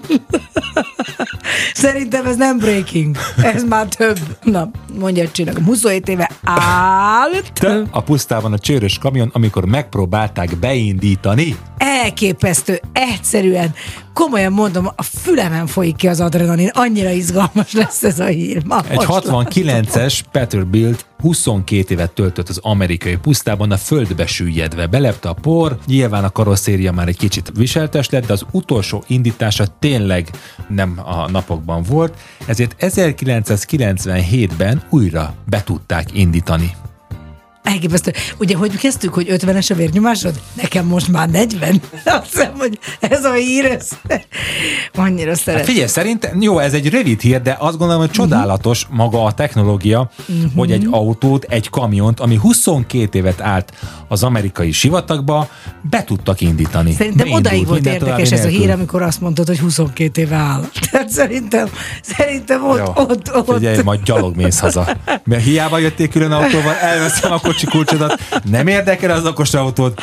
[1.74, 3.16] Szerintem ez nem breaking.
[3.42, 4.18] Ez már több.
[4.42, 5.64] Na, mondja, csinálom.
[5.64, 7.52] 27 éve állt.
[7.52, 11.56] Te a pusztában a csőrös kamion, amikor megpróbálták beindítani.
[11.78, 13.74] Elképesztő, egyszerűen,
[14.14, 18.64] komolyan mondom, a fülemen folyik ki az adrenalin, annyira izgalmas lesz ez a hír.
[18.64, 24.86] Ma Egy most 69-es Peterbilt 22 évet töltött az amerikai pusztában a földbe süllyedve.
[24.86, 29.66] Belepte a por, nyilván a karosszéria már egy kicsit viseltes lett, de az utolsó indítása
[29.78, 30.30] tényleg
[30.68, 32.14] nem a napokban volt,
[32.46, 36.76] ezért 1997-ben újra be tudták indítani.
[37.64, 38.12] Elképesztő.
[38.38, 40.40] Ugye, hogy kezdtük, hogy 50-es a vérnyomásod?
[40.54, 41.80] Nekem most már 40.
[42.04, 43.88] Azt hiszem, hogy ez a hír, ez
[44.94, 45.64] annyira Hát szeret.
[45.64, 50.10] figyelj, szerintem, jó, ez egy rövid hír, de azt gondolom, hogy csodálatos maga a technológia,
[50.56, 53.72] hogy egy autót, egy kamiont, ami 22 évet állt
[54.08, 55.48] az amerikai sivatagba,
[55.90, 56.92] be tudtak indítani.
[56.92, 60.68] Szerintem Beindult odaig volt érdekes ez a hír, amikor azt mondtad, hogy 22 éve áll.
[60.90, 61.68] Tehát szerintem,
[62.02, 62.92] szerintem ott, Jó.
[62.94, 63.54] ott, ott.
[63.54, 64.96] Figyelj, majd gyalog mész haza.
[65.24, 70.00] Mert hiába jöttél külön autóval, elveszem a kocsi kulcsodat, nem érdekel az okos autót,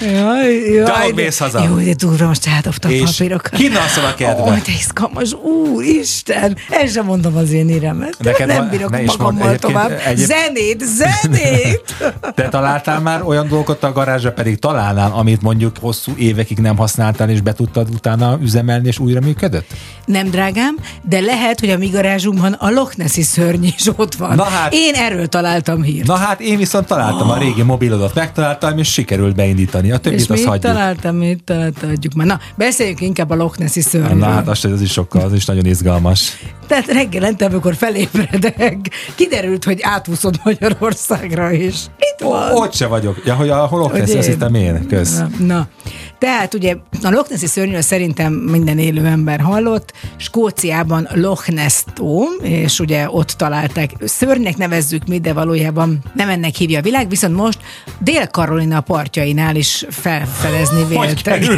[0.00, 1.62] Jaj, jaj, de- mész haza.
[1.64, 3.50] Jó, de durva, most eldobtam és papírokat.
[3.52, 4.42] kinaszol a kedve.
[4.42, 8.16] Ó, de izgalmas, úristen, el sem mondom az én híremet.
[8.18, 10.00] Neked nem van- bírok ne magammal egyébként tovább.
[10.04, 11.94] egyéb- Zenét, zenét!
[12.34, 17.30] Te találtál már olyan dolgokat a garázsra, pedig találnál, amit mondjuk hosszú évekig nem használtál,
[17.30, 19.66] és be tudtad utána üzemelni, és újra működött?
[20.04, 24.34] Nem drágám, de lehet, hogy a mi garázsunkban a Loch Nessi szörny is ott van.
[24.34, 26.06] Na hát- Én erről találtam hírt.
[26.06, 29.87] Na hát én viszont találtam a régi mobilodat, megtaláltam, és sikerült beindítani.
[29.90, 30.72] A és többit azt mit hagyjuk.
[30.72, 32.26] találtam, mit találtam, adjuk már.
[32.26, 34.18] Na, beszéljünk inkább a Loch Nessi szörnyről.
[34.18, 36.36] Na hát az, az is sokkal, az is nagyon izgalmas.
[36.66, 38.76] Tehát reggelente, amikor felébredek,
[39.14, 41.74] kiderült, hogy átúszod Magyarországra is.
[41.98, 42.52] Itt van.
[42.52, 43.22] Ott se vagyok.
[43.24, 44.86] Ja, hogy a Hogy lesz, azt hittem én.
[44.86, 45.18] Kösz.
[45.18, 45.68] Na, na.
[46.18, 49.92] Tehát ugye a Loch Nessi szörnyről szerintem minden élő ember hallott.
[50.16, 53.90] Skóciában Loch Ness tó, és ugye ott találták.
[54.04, 57.58] Szörnynek nevezzük mi, de valójában nem ennek hívja a világ, viszont most
[58.00, 61.46] Dél-Karolina partjainál is felfedezni véltek.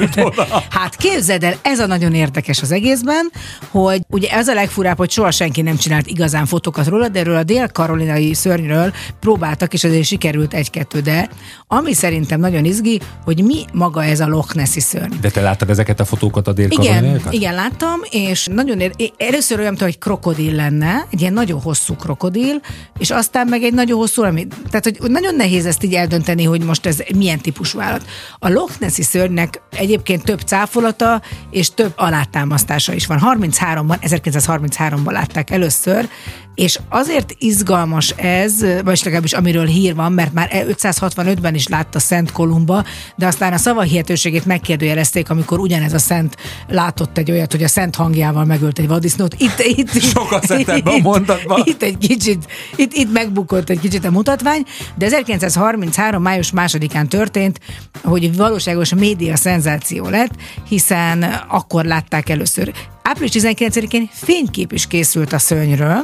[0.71, 3.31] Hát képzeld el, ez a nagyon érdekes az egészben,
[3.71, 7.37] hogy ugye ez a legfurább, hogy soha senki nem csinált igazán fotókat róla, de erről
[7.37, 11.29] a dél-karolinai szörnyről próbáltak, és azért sikerült egy-kettő, de
[11.67, 15.13] ami szerintem nagyon izgi, hogy mi maga ez a Loch Nessi szörny.
[15.21, 17.33] De te láttad ezeket a fotókat a Igen, délkarolinaiakat?
[17.33, 21.95] igen, láttam, és nagyon ér- először olyan, mintha egy krokodil lenne, egy ilyen nagyon hosszú
[21.95, 22.61] krokodil,
[22.99, 26.63] és aztán meg egy nagyon hosszú, ami, tehát hogy nagyon nehéz ezt így eldönteni, hogy
[26.63, 28.05] most ez milyen típusú állat.
[28.39, 33.19] A Loch Nessi szörnynek egyébként több cáfolata és több alátámasztása is van.
[33.23, 36.09] 33-ban, 1933-ban látták először,
[36.55, 42.33] és azért izgalmas ez, vagy legalábbis amiről hír van, mert már 565-ben is látta Szent
[42.33, 42.85] Kolumba,
[43.17, 46.37] de aztán a szavahihetőségét megkérdőjelezték, amikor ugyanez a szent
[46.69, 49.35] látott egy olyat, hogy a szent hangjával megölt egy vadisznót.
[49.39, 51.63] Itt, itt, Sokat szent ebben a mondatban.
[51.65, 52.47] Itt egy kicsit,
[52.77, 54.65] itt, itt megbukott egy kicsit a mutatvány,
[54.95, 56.23] de 1933.
[56.23, 57.61] május másodikán történt,
[58.03, 60.33] hogy valóságos média szenzáció lett,
[60.69, 62.73] hiszen akkor látták először.
[63.03, 66.03] Április 19-én fénykép is készült a szörnyről,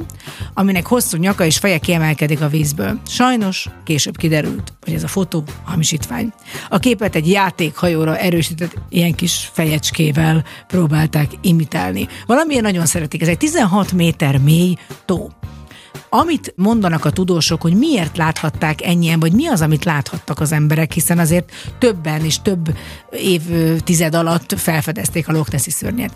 [0.54, 3.00] aminek hosszú nyaka és feje kiemelkedik a vízből.
[3.06, 6.32] Sajnos később kiderült, hogy ez a fotó hamisítvány.
[6.68, 12.08] A képet egy játékhajóra erősített ilyen kis fejecskével próbálták imitálni.
[12.26, 15.30] Valamilyen nagyon szeretik, ez egy 16 méter mély tó.
[16.08, 20.92] Amit mondanak a tudósok, hogy miért láthatták ennyien, vagy mi az, amit láthattak az emberek,
[20.92, 22.76] hiszen azért többen és több
[23.10, 26.14] évtized alatt felfedezték a Loch Nessi szörnyet.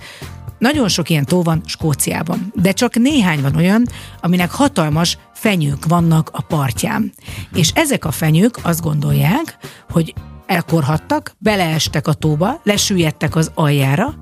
[0.60, 3.86] Nagyon sok ilyen tó van Skóciában, de csak néhány van olyan,
[4.20, 7.12] aminek hatalmas fenyők vannak a partján.
[7.54, 9.58] És ezek a fenyők azt gondolják,
[9.90, 10.14] hogy
[10.46, 14.14] elkorhattak, beleestek a tóba, lesüllyedtek az aljára,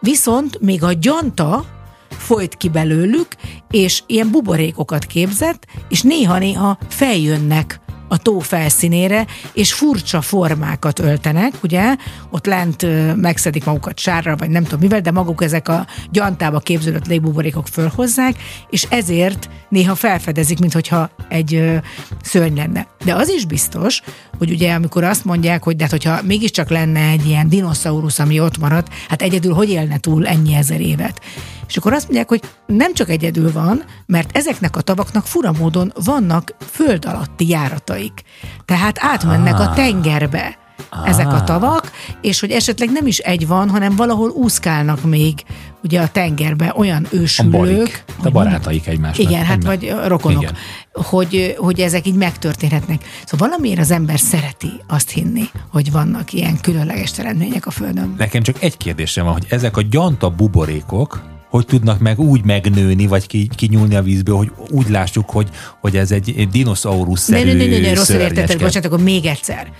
[0.00, 1.64] viszont még a gyanta
[2.08, 3.28] folyt ki belőlük,
[3.70, 11.96] és ilyen buborékokat képzett, és néha-néha feljönnek a tó felszínére, és furcsa formákat öltenek, ugye,
[12.30, 12.86] ott lent
[13.16, 18.34] megszedik magukat sárra, vagy nem tudom mivel, de maguk ezek a gyantába képződött légbuborékok fölhozzák,
[18.70, 21.80] és ezért néha felfedezik, mintha egy
[22.22, 22.86] szörny lenne.
[23.04, 24.02] De az is biztos,
[24.38, 28.40] hogy ugye amikor azt mondják, hogy de hát, hogyha mégiscsak lenne egy ilyen dinoszaurusz, ami
[28.40, 31.20] ott maradt, hát egyedül hogy élne túl ennyi ezer évet?
[31.68, 35.92] És akkor azt mondják, hogy nem csak egyedül van, mert ezeknek a tavaknak fura módon
[36.04, 38.22] vannak föld alatti járataik.
[38.64, 40.58] Tehát átmennek a tengerbe
[41.04, 45.42] ezek a tavak, és hogy esetleg nem is egy van, hanem valahol úszkálnak még
[45.82, 48.04] ugye a tengerbe olyan A ősülők.
[48.06, 49.30] a hogy barátaik egymásnak.
[49.30, 50.54] igen, hát vagy rokonok, Igen.
[50.92, 53.04] hogy, hogy ezek így megtörténhetnek.
[53.26, 58.14] Szóval valamiért az ember szereti azt hinni, hogy vannak ilyen különleges teremtmények a Földön.
[58.18, 63.06] Nekem csak egy kérdésem van, hogy ezek a gyanta buborékok, hogy tudnak meg úgy megnőni,
[63.06, 65.48] vagy ki, kinyúlni a vízből, hogy úgy lássuk, hogy,
[65.80, 68.40] hogy ez egy, egy dinoszaurusz-szerű Ne, ne, ne, ne, ne, rosszul szörnyecske.
[68.40, 69.72] értetted, bocsánat, akkor még egyszer.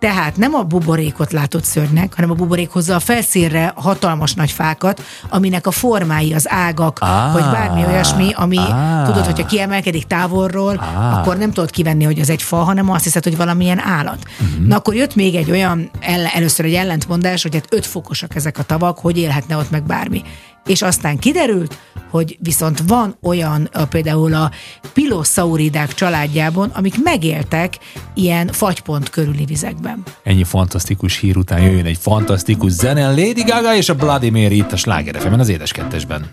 [0.00, 5.02] Tehát nem a buborékot látott szörnynek, hanem a buborék hozza a felszínre hatalmas nagy fákat,
[5.28, 9.04] aminek a formái, az ágak, Á, vagy bármi olyasmi, ami á.
[9.04, 11.18] tudod, hogyha kiemelkedik távolról, Á.
[11.18, 14.18] akkor nem tudod kivenni, hogy az egy fa, hanem azt hiszed, hogy valamilyen állat.
[14.38, 14.66] Mhm.
[14.66, 18.58] Na akkor jött még egy olyan, ellen, először egy ellentmondás, hogy hát öt fokosak ezek
[18.58, 20.22] a tavak, hogy élhetne ott meg bármi.
[20.66, 21.78] És aztán kiderült,
[22.10, 24.50] hogy viszont van olyan a, például a
[24.92, 27.78] pilosauridák családjában, amik megéltek
[28.14, 29.89] ilyen fagypont körüli vizekben.
[30.22, 34.72] Ennyi fantasztikus hír után jöjjön egy fantasztikus zene, Lady Gaga és a Bloody Mary itt
[34.72, 36.30] a Sláger fm az édes kettesben.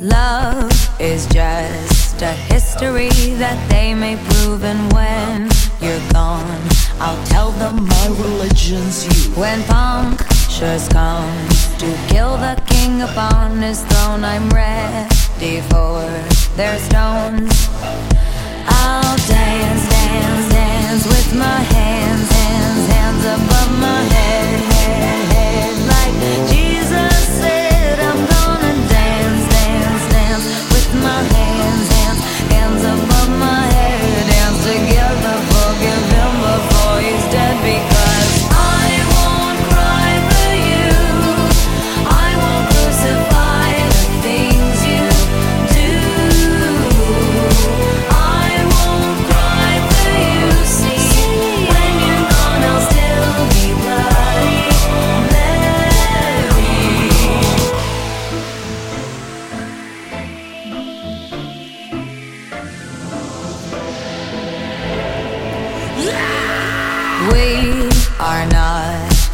[0.00, 0.66] Love
[0.98, 3.08] is just a history
[3.38, 5.48] that they may prove, and when
[5.80, 6.60] you're gone,
[7.00, 9.32] I'll tell them my religion's you.
[9.34, 11.48] When punctures come
[11.78, 16.02] to kill the king upon his throne, I'm ready for
[16.56, 17.52] their stones.
[18.66, 25.74] I'll dance, dance, dance with my hands, hands, hands above my head, head, head.
[25.94, 26.14] Like
[26.50, 31.61] Jesus said, I'm gonna dance, dance, dance with my hands,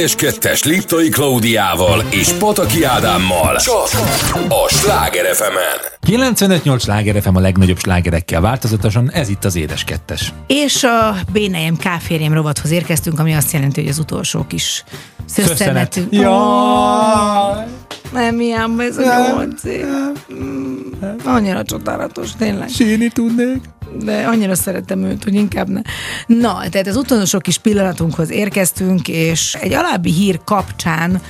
[0.00, 3.56] Édes Kettes Liptai Klaudiával és Pataki Ádámmal.
[3.56, 3.88] Csak
[4.48, 5.56] a Sláger fm
[6.06, 10.32] 95-8 Sláger FM a legnagyobb slágerekkel változatosan, ez itt az Édes Kettes.
[10.46, 14.84] És a Bénejem Káférjem rovathoz érkeztünk, ami azt jelenti, hogy az utolsó kis
[15.24, 16.12] szösszenetünk.
[16.12, 17.64] Jaj!
[18.12, 19.84] Nem ilyen, ez a nyolc év.
[20.34, 20.76] Mm,
[21.24, 22.68] Annyira csodálatos, tényleg.
[22.68, 23.60] Sírni tudnék.
[24.04, 25.80] De annyira szeretem őt, hogy inkább ne.
[26.26, 31.20] Na, tehát az utolsó kis pillanatunkhoz érkeztünk, és egy alábbi hír kapcsán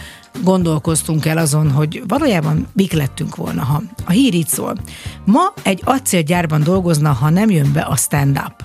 [0.42, 4.76] gondolkoztunk el azon, hogy valójában mik lettünk volna, ha a hír így szól.
[5.24, 8.64] Ma egy acélgyárban dolgozna, ha nem jön be a stand-up.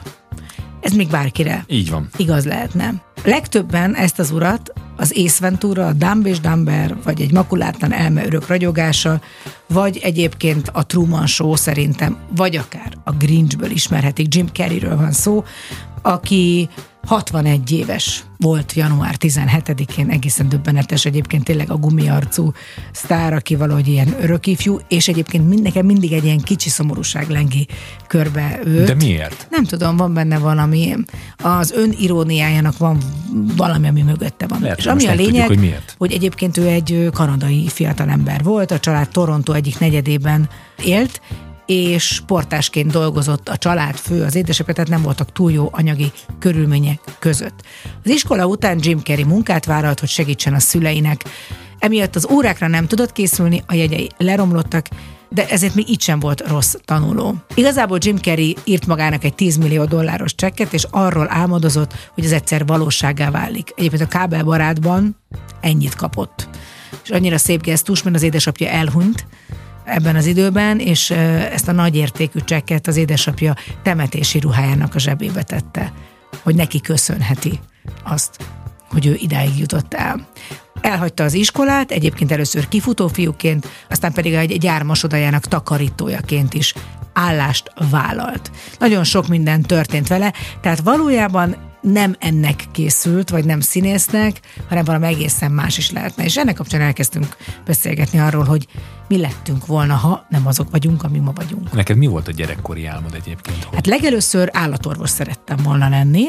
[0.81, 2.09] Ez még bárkire Így van.
[2.17, 2.93] igaz lehetne.
[3.23, 8.25] Legtöbben ezt az urat az Ace Ventura, a Dumb és Dumber, vagy egy makulátlan elme
[8.25, 9.21] örök ragyogása,
[9.67, 15.43] vagy egyébként a Truman Show szerintem, vagy akár a Grinchből ismerhetik, Jim Carreyről van szó,
[16.01, 16.69] aki
[17.05, 22.51] 61 éves volt január 17-én, egészen döbbenetes egyébként tényleg a gumiarcú
[22.91, 27.67] sztár, aki valahogy ilyen örökifjú, és egyébként mind, nekem mindig egy ilyen kicsi szomorúság lengi
[28.07, 28.87] körbe őt.
[28.87, 29.47] De miért?
[29.49, 30.95] Nem tudom, van benne valami,
[31.37, 32.97] az ön iróniájának van
[33.55, 34.61] valami, ami mögötte van.
[34.61, 35.95] Lehet, és ami a lényeg, tudjuk, hogy miért.
[35.97, 40.49] hogy egyébként ő egy kanadai fiatalember volt, a család Toronto egyik negyedében
[40.83, 41.21] élt,
[41.65, 46.99] és sportásként dolgozott a család fő, az édesapja, tehát nem voltak túl jó anyagi körülmények
[47.19, 47.61] között.
[48.03, 51.23] Az iskola után Jim Carrey munkát vállalt, hogy segítsen a szüleinek.
[51.79, 54.87] Emiatt az órákra nem tudott készülni, a jegyei leromlottak,
[55.29, 57.35] de ezért még így sem volt rossz tanuló.
[57.53, 62.31] Igazából Jim Carrey írt magának egy 10 millió dolláros csekket, és arról álmodozott, hogy ez
[62.31, 63.71] egyszer valóságá válik.
[63.75, 65.17] Egyébként a kábelbarátban
[65.61, 66.49] ennyit kapott.
[67.03, 69.25] És annyira szép gesztus, mert az édesapja elhunyt,
[69.85, 71.09] ebben az időben, és
[71.51, 75.93] ezt a nagy értékű csekket az édesapja temetési ruhájának a zsebébe tette,
[76.43, 77.59] hogy neki köszönheti
[78.03, 78.37] azt,
[78.89, 80.27] hogy ő idáig jutott el.
[80.81, 86.73] Elhagyta az iskolát, egyébként először kifutó fiúként, aztán pedig egy gyármasodajának takarítójaként is
[87.13, 88.51] állást vállalt.
[88.79, 91.55] Nagyon sok minden történt vele, tehát valójában
[91.85, 94.39] nem ennek készült, vagy nem színésznek,
[94.69, 96.23] hanem valami egészen más is lehetne.
[96.23, 97.35] És ennek kapcsán elkezdtünk
[97.65, 98.67] beszélgetni arról, hogy
[99.07, 101.71] mi lettünk volna, ha nem azok vagyunk, ami ma vagyunk.
[101.71, 103.63] Neked mi volt a gyerekkori álmod egyébként?
[103.63, 106.23] Hogy Hát legelőször állatorvos szerettem volna lenni.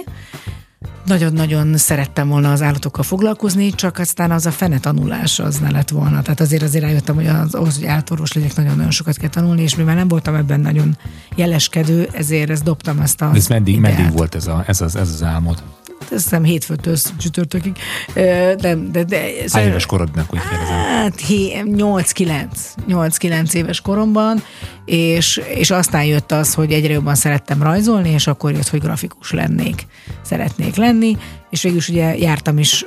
[1.07, 5.89] Nagyon-nagyon szerettem volna az állatokkal foglalkozni, csak aztán az a fene tanulás az ne lett
[5.89, 6.23] volna.
[6.23, 9.77] Tehát azért azért rájöttem, hogy az, ahhoz, hogy állatorvos legyek, nagyon-nagyon sokat kell tanulni, és
[9.77, 10.97] mivel nem voltam ebben nagyon
[11.35, 13.97] jeleskedő, ezért ezt dobtam ezt a ez meddig, ideát.
[13.97, 15.63] meddig volt ez, a, ez, az, ez az álmod?
[16.13, 17.77] Azt hiszem hétfőtől csütörtökig.
[18.15, 20.77] Ö, De, de, Hány éves korodnak, úgy kérdezem?
[20.77, 22.47] Hát hé- 8-9,
[22.89, 24.43] 8-9 éves koromban,
[24.85, 29.33] és, és aztán jött az, hogy egyre jobban szerettem rajzolni, és akkor jött, hogy grafikus
[29.33, 29.87] lennék,
[30.23, 31.17] szeretnék lenni,
[31.51, 32.87] és végül is ugye jártam is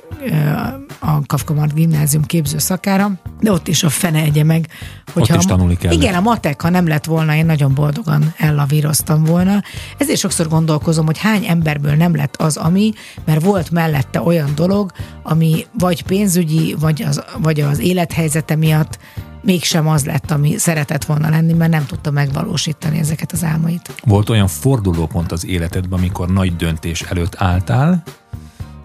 [0.99, 4.68] a Kafka Mart gimnázium képző szakára, de ott is a fene egye meg.
[5.14, 5.98] Hogyha is a- tanulni kellett.
[5.98, 9.64] Igen, a matek, ha nem lett volna, én nagyon boldogan ellavíroztam volna.
[9.98, 12.94] Ezért sokszor gondolkozom, hogy hány emberből nem lett az, ami,
[13.26, 14.91] mert volt mellette olyan dolog,
[15.23, 18.99] ami vagy pénzügyi, vagy az, vagy az élethelyzete miatt
[19.41, 23.94] mégsem az lett, ami szeretett volna lenni, mert nem tudta megvalósítani ezeket az álmait.
[24.03, 28.03] Volt olyan fordulópont az életedben, amikor nagy döntés előtt álltál,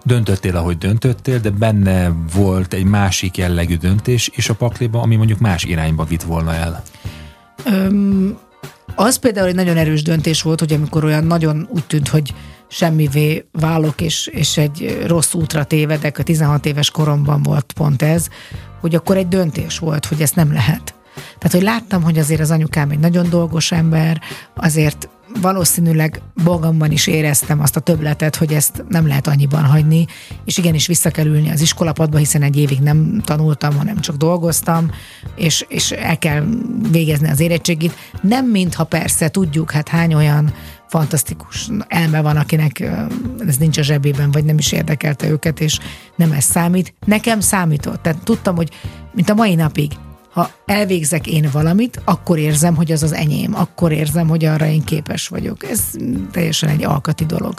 [0.05, 5.39] döntöttél, ahogy döntöttél, de benne volt egy másik jellegű döntés is a pakliba, ami mondjuk
[5.39, 6.83] más irányba vitt volna el.
[7.65, 8.37] Öm,
[8.95, 12.33] az például egy nagyon erős döntés volt, hogy amikor olyan nagyon úgy tűnt, hogy
[12.67, 18.27] semmivé válok, és, és egy rossz útra tévedek, a 16 éves koromban volt pont ez,
[18.81, 20.93] hogy akkor egy döntés volt, hogy ezt nem lehet.
[21.15, 24.21] Tehát, hogy láttam, hogy azért az anyukám egy nagyon dolgos ember,
[24.55, 25.09] azért
[25.41, 30.05] valószínűleg magamban is éreztem azt a töbletet, hogy ezt nem lehet annyiban hagyni,
[30.45, 34.91] és igenis vissza kell ülni az iskolapadba, hiszen egy évig nem tanultam, hanem csak dolgoztam,
[35.35, 36.45] és, és el kell
[36.91, 37.93] végezni az érettségit.
[38.21, 40.53] Nem mintha persze tudjuk, hát hány olyan
[40.87, 42.79] fantasztikus elme van, akinek
[43.47, 45.79] ez nincs a zsebében, vagy nem is érdekelte őket, és
[46.15, 46.93] nem ez számít.
[47.05, 48.01] Nekem számított.
[48.01, 48.69] Tehát tudtam, hogy
[49.13, 49.91] mint a mai napig,
[50.35, 54.83] ha elvégzek én valamit, akkor érzem, hogy az az enyém, akkor érzem, hogy arra én
[54.83, 55.69] képes vagyok.
[55.69, 55.81] Ez
[56.31, 57.53] teljesen egy alkati dolog.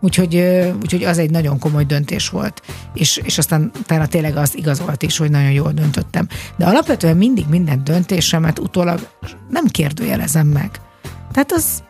[0.00, 0.36] Úgyhogy,
[0.82, 2.62] úgyhogy az egy nagyon komoly döntés volt.
[2.94, 6.28] És, és aztán utána tényleg az igazolt is, hogy nagyon jól döntöttem.
[6.56, 9.08] De alapvetően mindig minden döntésemet utólag
[9.50, 10.70] nem kérdőjelezem meg.
[11.32, 11.82] Tehát az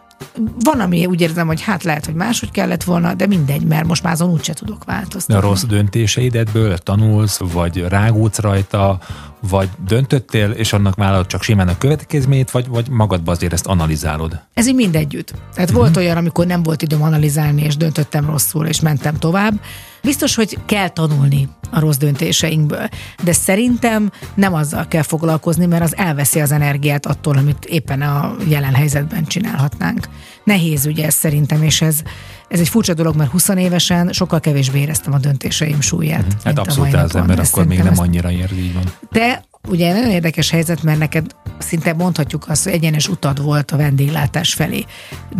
[0.64, 4.02] van, ami úgy érzem, hogy hát lehet, hogy máshogy kellett volna, de mindegy, mert most
[4.02, 5.48] már azon úgyse tudok De a változtatni.
[5.48, 8.98] rossz döntéseidetből tanulsz, vagy rágódsz rajta,
[9.40, 14.40] vagy döntöttél, és annak vállalod csak simán a következményét, vagy, vagy magadba azért ezt analizálod?
[14.54, 15.34] Ez így mindegyütt.
[15.54, 19.60] Tehát volt olyan, amikor nem volt időm analizálni, és döntöttem rosszul, és mentem tovább.
[20.02, 22.88] Biztos, hogy kell tanulni a rossz döntéseinkből,
[23.24, 28.36] de szerintem nem azzal kell foglalkozni, mert az elveszi az energiát attól, amit éppen a
[28.48, 30.08] jelen helyzetben csinálhatnánk.
[30.48, 32.00] Nehéz ugye ez szerintem, és ez,
[32.48, 36.26] ez egy furcsa dolog, mert 20 évesen sokkal kevésbé éreztem a döntéseim súlyát.
[36.26, 38.82] mint Hát abszolút az ember akkor még nem annyira érzi, így van.
[39.10, 41.26] te ugye nagyon érdekes helyzet, mert neked
[41.58, 44.84] szinte mondhatjuk azt, hogy egyenes utad volt a vendéglátás felé.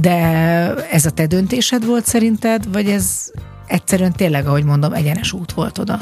[0.01, 0.14] De
[0.90, 3.30] ez a te döntésed volt szerinted, vagy ez
[3.66, 5.98] egyszerűen tényleg, ahogy mondom, egyenes út volt oda?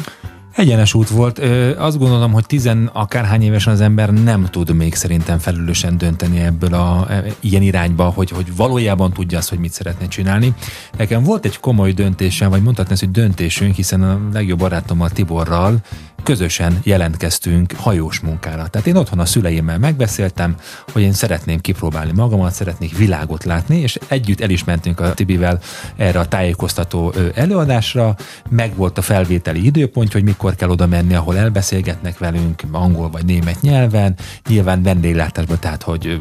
[0.57, 1.39] Egyenes út volt.
[1.79, 6.75] Azt gondolom, hogy tizen akárhány évesen az ember nem tud még szerintem felelősen dönteni ebből
[6.75, 10.55] a e, ilyen irányba, hogy, hogy valójában tudja azt, hogy mit szeretne csinálni.
[10.99, 15.81] Nekem volt egy komoly döntésem, vagy mondhatni ezt, hogy döntésünk, hiszen a legjobb barátommal Tiborral
[16.27, 18.67] közösen jelentkeztünk hajós munkára.
[18.67, 20.57] Tehát én otthon a szüleimmel megbeszéltem,
[20.93, 25.61] hogy én szeretném kipróbálni magamat, szeretnék világot látni, és együtt el is mentünk a Tibivel
[25.97, 28.17] erre a tájékoztató előadásra,
[28.49, 33.25] meg volt a felvételi időpont, hogy mikor kell oda menni, ahol elbeszélgetnek velünk, angol vagy
[33.25, 34.15] német nyelven,
[34.49, 36.21] nyilván vendéglátásban, tehát hogy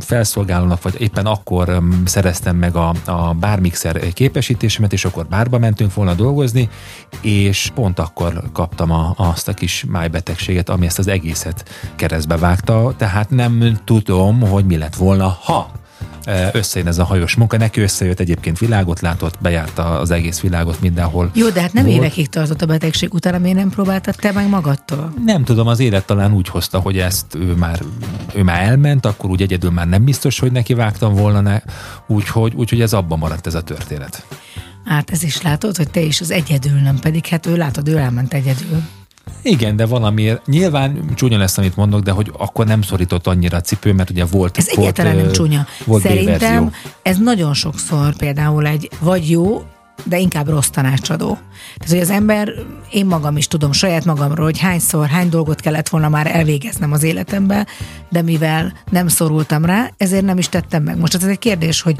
[0.00, 1.00] felszolgálónak, vagy.
[1.00, 6.68] Éppen akkor szereztem meg a, a bármixer képesítésemet, és akkor bárba mentünk volna dolgozni,
[7.20, 9.14] és pont akkor kaptam a,
[9.46, 14.76] azt a kis májbetegséget, ami ezt az egészet keresztbe vágta, tehát nem tudom, hogy mi
[14.76, 15.70] lett volna, ha
[16.26, 17.56] ö, összejön ez a hajós munka.
[17.56, 21.30] Neki összejött egyébként világot látott, bejárta az egész világot mindenhol.
[21.34, 21.96] Jó, de hát nem volt.
[21.96, 25.12] évekig tartott a betegség, utána miért nem próbáltad te meg magadtól?
[25.24, 27.80] Nem tudom, az élet talán úgy hozta, hogy ezt ő már,
[28.34, 31.60] ő már elment, akkor úgy egyedül már nem biztos, hogy neki vágtam volna, ne,
[32.06, 34.26] úgyhogy, úgyhogy ez abban maradt ez a történet.
[34.84, 37.96] Hát ez is látod, hogy te is az egyedül, nem pedig hát ő látod, ő
[37.96, 38.82] elment egyedül.
[39.44, 43.60] Igen, de valamiért, nyilván csúnya lesz, amit mondok, de hogy akkor nem szorított annyira a
[43.60, 45.66] cipő, mert ugye volt Ez volt, egyáltalán nem csúnya.
[45.84, 46.72] Volt Szerintem
[47.02, 49.62] ez nagyon sokszor például egy vagy jó,
[50.04, 51.38] de inkább rossz tanácsadó.
[51.76, 52.52] Tehát, hogy az ember,
[52.90, 57.02] én magam is tudom saját magamról, hogy hányszor, hány dolgot kellett volna már elvégeznem az
[57.02, 57.66] életemben,
[58.08, 60.98] de mivel nem szorultam rá, ezért nem is tettem meg.
[60.98, 61.96] Most ez egy kérdés, hogy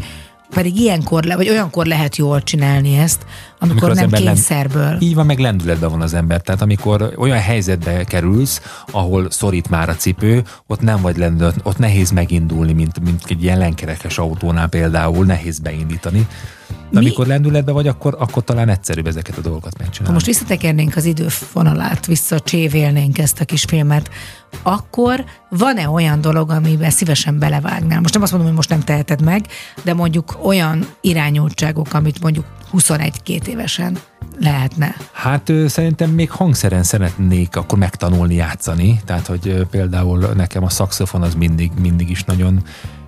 [0.50, 3.26] pedig ilyenkor, le, vagy olyankor lehet jól csinálni ezt,
[3.58, 4.96] amikor, az nem ember lend- kényszerből.
[5.00, 6.40] Így van, meg lendületben van az ember.
[6.40, 8.60] Tehát amikor olyan helyzetbe kerülsz,
[8.90, 13.42] ahol szorít már a cipő, ott nem vagy lendület, ott nehéz megindulni, mint, mint egy
[13.42, 16.26] ilyen lenkerekes autónál például, nehéz beindítani.
[16.94, 20.14] De Mi- amikor lendületben vagy, akkor, akkor talán egyszerűbb ezeket a dolgokat Ha megcsinálni.
[20.14, 24.10] most visszatekernénk az időfonalát, visszacsévélnénk ezt a kis filmet,
[24.62, 28.00] akkor van-e olyan dolog, amiben szívesen belevágnál?
[28.00, 29.46] Most nem azt mondom, hogy most nem teheted meg,
[29.82, 33.98] de mondjuk olyan irányultságok, amit mondjuk 21-2 évesen
[34.40, 34.94] lehetne.
[35.12, 41.34] Hát szerintem még hangszeren szeretnék akkor megtanulni játszani, tehát hogy például nekem a szaxofon az
[41.34, 42.62] mindig, mindig is nagyon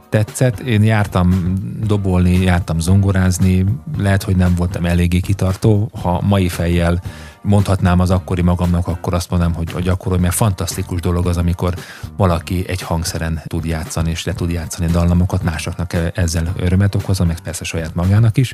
[0.09, 0.59] tetszett.
[0.59, 1.55] Én jártam
[1.87, 3.65] dobolni, jártam zongorázni,
[3.99, 5.91] lehet, hogy nem voltam eléggé kitartó.
[6.03, 7.03] Ha mai fejjel
[7.47, 11.75] mondhatnám az akkori magamnak, akkor azt mondanám, hogy, hogy akkor, mert fantasztikus dolog az, amikor
[12.17, 17.25] valaki egy hangszeren tud játszani, és le tud játszani dallamokat, másoknak e- ezzel örömet okozza,
[17.25, 18.53] meg persze saját magának is.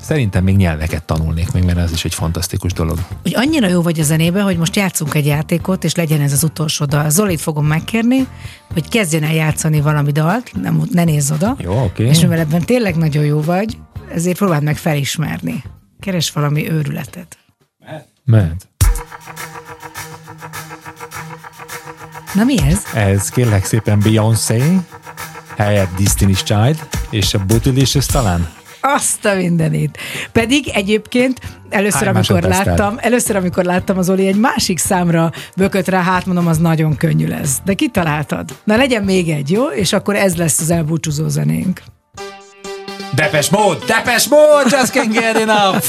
[0.00, 2.98] Szerintem még nyelveket tanulnék még, mert ez is egy fantasztikus dolog.
[3.22, 6.42] Hogy annyira jó vagy a zenébe, hogy most játszunk egy játékot, és legyen ez az
[6.42, 7.10] utolsó dal.
[7.10, 8.26] Zolit fogom megkérni,
[8.72, 11.56] hogy kezdjen el játszani valami dalt, nem, ne nézz oda.
[11.58, 12.06] Jó, oké.
[12.06, 13.78] És mivel ebben tényleg nagyon jó vagy,
[14.14, 15.62] ezért próbáld meg felismerni.
[16.00, 17.41] Keres valami őrületet.
[18.24, 18.68] Mehet.
[22.34, 22.82] Na mi ez?
[22.94, 24.62] Ez kérlek szépen Beyoncé,
[25.56, 28.48] helyett Destiny's Child, és a Bootylicious talán?
[28.80, 29.98] Azt a mindenit.
[30.32, 35.88] Pedig egyébként először, Hány amikor láttam, először, amikor láttam az Oli egy másik számra bökött
[35.88, 37.60] rá, hát mondom, az nagyon könnyű lesz.
[37.64, 38.56] De kitaláltad.
[38.64, 39.66] Na legyen még egy, jó?
[39.66, 41.82] És akkor ez lesz az elbúcsúzó zenénk.
[43.14, 43.84] Depes mód!
[43.84, 44.70] Depes mód!
[44.70, 45.84] Just can't get enough!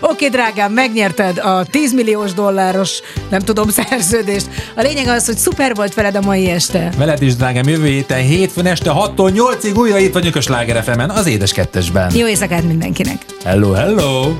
[0.00, 4.46] Oké, drágám, megnyerted a 10 milliós dolláros, nem tudom, szerződést.
[4.76, 6.90] A lényeg az, hogy szuper volt veled a mai este.
[6.96, 11.26] Veled is, drágám, jövő héten hétfőn este 6-tól 8-ig újra itt vagyunk a Sláger az
[11.26, 12.14] édes kettesben.
[12.14, 13.24] Jó éjszakát mindenkinek!
[13.44, 14.32] Hello, hello!